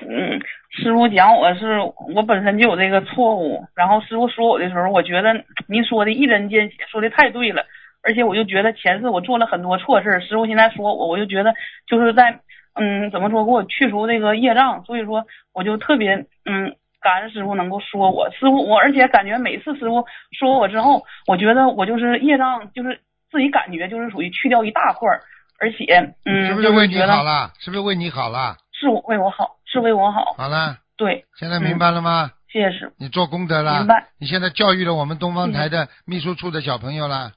[0.00, 1.80] 嗯，师傅讲我是
[2.14, 7.66] 我本身就有这个错误，然后师傅说我的时候，我觉得您说的一针见血，说的太对了，
[8.04, 11.52] 而且我就觉得前世我做了很多错事，师傅现在说我，我就觉得
[11.88, 12.40] 就是在
[12.78, 16.14] 嗯怎么说给我去除那个业障，所以说我就特别
[16.44, 20.04] 嗯感恩师傅能够说我，师傅我而且感觉每次师傅
[20.38, 23.00] 说我之后，我觉得我就是业障就是
[23.30, 25.20] 自己感觉就是属于去掉一大块儿，
[25.60, 27.52] 而且嗯是不是为你好了？
[27.58, 28.56] 是不是为你好了？
[28.72, 32.30] 是我为我好，是为我好，好了，对，现在明白了吗？
[32.50, 32.94] 谢谢师傅。
[32.98, 34.06] 你做功德了明，白。
[34.18, 37.32] 你现在教育了我们东方台的秘书处的小朋友了。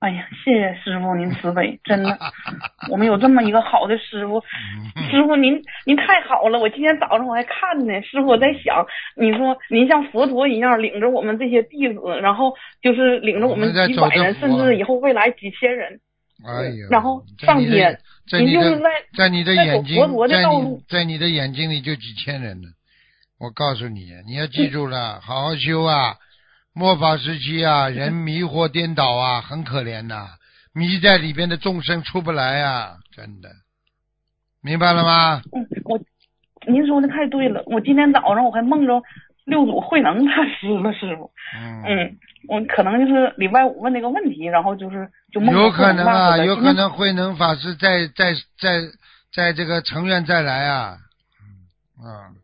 [0.00, 2.18] 哎呀，谢谢师傅您慈悲，真的，
[2.90, 4.38] 我们有这么一个好的师傅，
[5.10, 6.58] 师傅您您太好了。
[6.58, 8.84] 我今天早上我还看呢，师傅我在想，
[9.16, 15.98] 你说您像佛陀一样领着我们这些弟子，然后就是领着我们几百人，甚至以后未来几千人，
[16.44, 17.98] 哎呀，然后上天，
[18.30, 22.68] 在你的您就是在在你的眼睛佛陀，的在你道路在你的眼睛里就几千人呢。
[23.38, 26.16] 我告诉你，你要记住了，好好修啊！
[26.74, 30.28] 末法时期啊，人迷惑颠倒啊， 很可怜呐、
[30.72, 33.48] 迷在里边的众生出不来啊，真的，
[34.60, 35.42] 明白了吗？
[35.52, 36.00] 嗯，我
[36.66, 39.02] 您说的太对了，我今天早上我还梦着
[39.44, 41.30] 六祖慧能大师了，师傅。
[41.56, 42.18] 嗯，嗯，
[42.48, 46.72] 我可能就是礼拜五问那个问题，然后就是就梦有可能啊，有可。
[46.72, 48.80] 能慧能法师在在在
[49.32, 50.96] 在这个成愿再来啊，
[52.02, 52.34] 嗯，嗯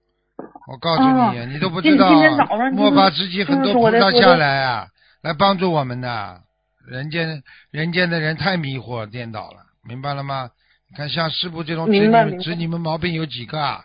[0.71, 4.87] 我告诉你，啊你都不知道今今天早上，就是末法时期很多菩萨下来啊，
[5.21, 6.43] 来帮助我们的，
[6.87, 7.43] 人间
[7.73, 10.51] 人间的人太迷惑颠倒了，明白了吗？
[10.89, 13.83] 你看像师傅这种指你们指你们毛病有几个啊？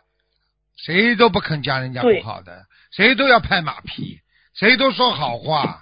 [0.77, 2.65] 谁都不肯讲人家不好的，
[2.95, 4.19] 谁都要拍马屁，
[4.53, 5.79] 谁都说好话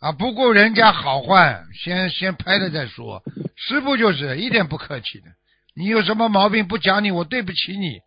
[0.00, 3.22] 啊，不顾人家好坏，先先拍了再说。
[3.56, 5.26] 师傅就是一点不客气的，
[5.74, 8.00] 你有什么毛病不讲你，我对不起你。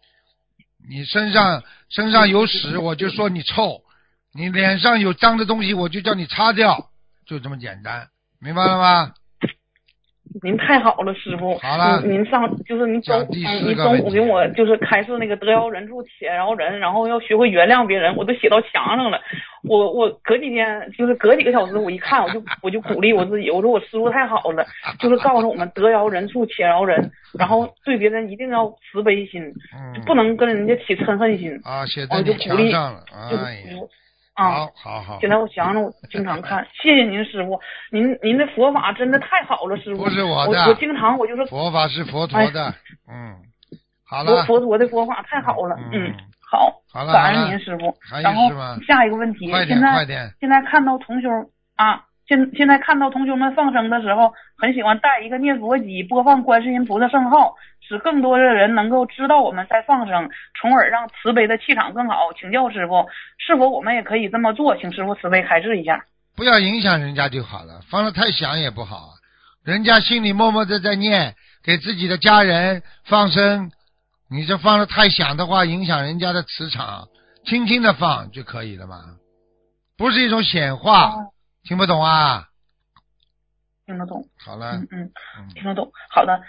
[0.90, 3.82] 你身上身上有屎，我就说你臭；
[4.34, 6.90] 你脸上有脏的东西，我就叫你擦掉，
[7.26, 8.08] 就这么简单，
[8.40, 9.14] 明白了吗？
[10.44, 11.58] 您太好了，师傅。
[11.58, 19.20] 好了您您上就是您中第嗯四个您中午给我就是开示那个得饶人处且饶人，然后要学会原谅别人，我都写到墙上了。
[19.64, 24.66] 我我隔几天就是隔几个小时，我一看我就我就鼓励我自己，我说我师傅太好了，
[25.00, 29.54] 就是告诉我们得饶人处且饶人，然后对别人一定要慈悲心，
[30.06, 31.60] 不能跟人家起嗔恨心。
[31.64, 33.78] 啊，写在我就鼓励墙上了，就是哎呀，
[34.38, 37.60] 啊，好好好，现在我想着，我经常看，谢谢您师傅，
[37.92, 40.04] 您您的佛法真的太好了，师傅。
[40.04, 42.72] 不是我我的我经常我就是佛法是佛陀的，
[43.10, 43.34] 嗯，
[44.06, 46.14] 好佛了，佛陀的佛法太好了，嗯嗯，
[46.52, 47.92] 好，好了，感恩您师傅。
[48.22, 48.48] 然后？
[48.88, 50.06] 下一个问题，现在，
[50.40, 51.30] 现在看到同修
[51.76, 57.56] 啊，现现在看到同修们放生的时候，很喜欢带一个念佛机播放观世音菩萨圣号，
[57.88, 60.30] 使更多的人能够知道我们在放生，
[60.60, 62.34] 从而让慈悲的气场更好。
[62.38, 63.08] 请教师傅，
[63.38, 64.76] 是否我们也可以这么做？
[64.76, 66.04] 请师傅慈悲开示一下。
[66.36, 69.12] 不要影响人家就好了，放的太响也不好啊。
[69.64, 73.72] 人家心里默默的在念，给自己的家人放生，
[74.30, 77.08] 你这放的太响的话，影响人家的磁场，
[77.46, 78.98] 轻轻的放就可以了嘛，
[79.98, 81.32] 不是一种显化，哦
[81.64, 82.47] 听不懂啊？
[83.88, 85.12] 听得懂，好了嗯，嗯。
[85.40, 85.90] 嗯，听得懂。
[86.10, 86.44] 好的，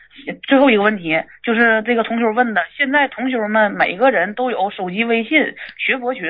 [0.49, 6.27] 最后一个问题就是这个同学问的，现在同学们每个人都有手机微信学佛群，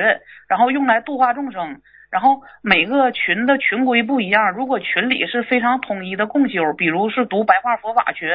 [0.47, 1.81] 然后用来度化众生。
[2.11, 8.27] 然后每个群的群规不一样，如果群里是非常统一的共修，比如是读白话佛法群，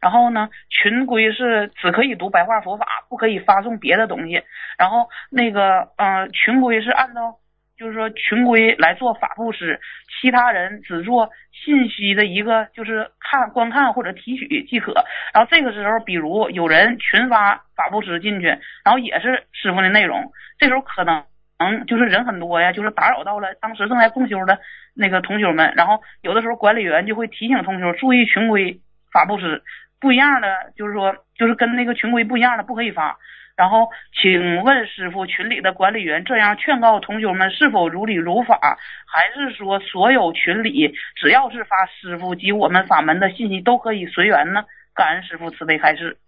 [0.00, 4.42] 然后呢群规是只可以读白话佛法，不可以发送别的东西。
[4.78, 7.36] 然后那个呃群规是按照
[7.76, 9.80] 就是说群规来做法布施，
[10.20, 14.92] 其他人只做信息的一个就是看观看或者提取即可。
[15.32, 18.46] 然后这个时候，比如有人群发法布施进去，
[18.84, 21.24] 然后也是师傅的内容，这时候可能。
[21.56, 24.58] 嗯，就是人很多呀，就是打扰到了当时正在共修的
[24.92, 28.80] 那个同学们，然后有的时候管理员就会提醒同学注意群规
[29.12, 29.62] 法布施，
[30.00, 33.16] 不一样的就是说就是跟那个群规不一样的不可以发。
[33.56, 33.88] 然后，
[34.20, 44.64] 请问师傅，群里的管理员这样劝告同学们是否如理如法，还是说所有群里只要是发师傅及我们法门的信息都可以随缘呢？
[44.92, 46.18] 感恩师傅慈悲开示。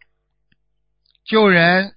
[1.24, 1.94] 救人，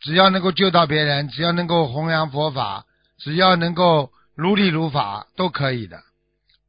[0.00, 2.86] 只要能够救到别人，只要能够弘扬佛法，
[3.18, 5.98] 只要能够如理如法都可以的。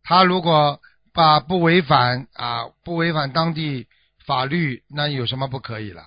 [0.03, 0.81] 他如果
[1.13, 3.87] 把不违反啊，不违反当地
[4.25, 6.01] 法律，那有什么不可以了？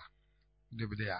[0.77, 1.19] 对不对啊？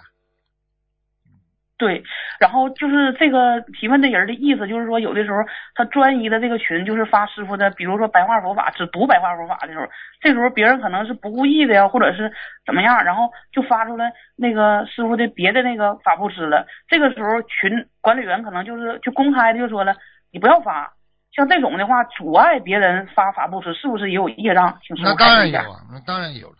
[1.79, 2.03] 对，
[2.41, 5.37] 然后就是这个提问的人的意思，就是说有的时候
[5.73, 9.87] 他专一的这个群就是发师傅的，比如说白话佛法，只读白话佛法的时候，
[10.21, 12.31] 这时候别人可能是不故意的呀，或者是
[12.65, 16.67] 怎么样，然后就发出来那个师傅的别的那个法布施了。
[16.89, 19.95] 这个时候群管理员可能就是就公开的就说了，
[20.33, 20.93] 你不要发。
[21.31, 24.77] 像这种的话，阻碍别人发法布施，是不是也有业障？
[25.01, 25.49] 那当然。
[25.49, 26.55] 有啊，那当然有了。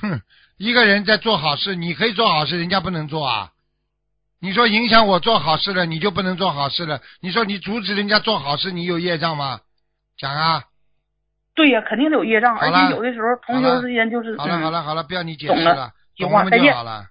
[0.00, 0.20] 哼，
[0.56, 3.50] 一个人在做好事，你可以做好事，人家不能做啊。
[4.40, 7.00] 你说影响我做好事了，你就不能做好事了？
[7.20, 9.60] 你说你阻止人家做好事，你有业障吗？
[10.18, 10.64] 讲啊！
[11.54, 17.06] 对呀，肯定得有业障，而且有的时候同好了修之间就是好了嗯好了好了，不要你解释了，行懂了再见就好了。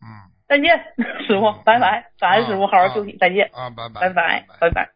[0.00, 0.06] 嗯
[0.48, 0.68] 再见，
[1.26, 4.88] 师傅，拜拜，感恩师傅，好好休息，再见，啊，拜拜拜拜，拜拜。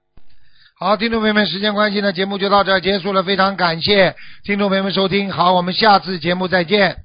[0.79, 4.15] 好，听众朋友们，时间关系呢，节目就到这儿结束了，非常感谢
[4.45, 7.05] 听众朋友们收听，好，我们下次节目再见。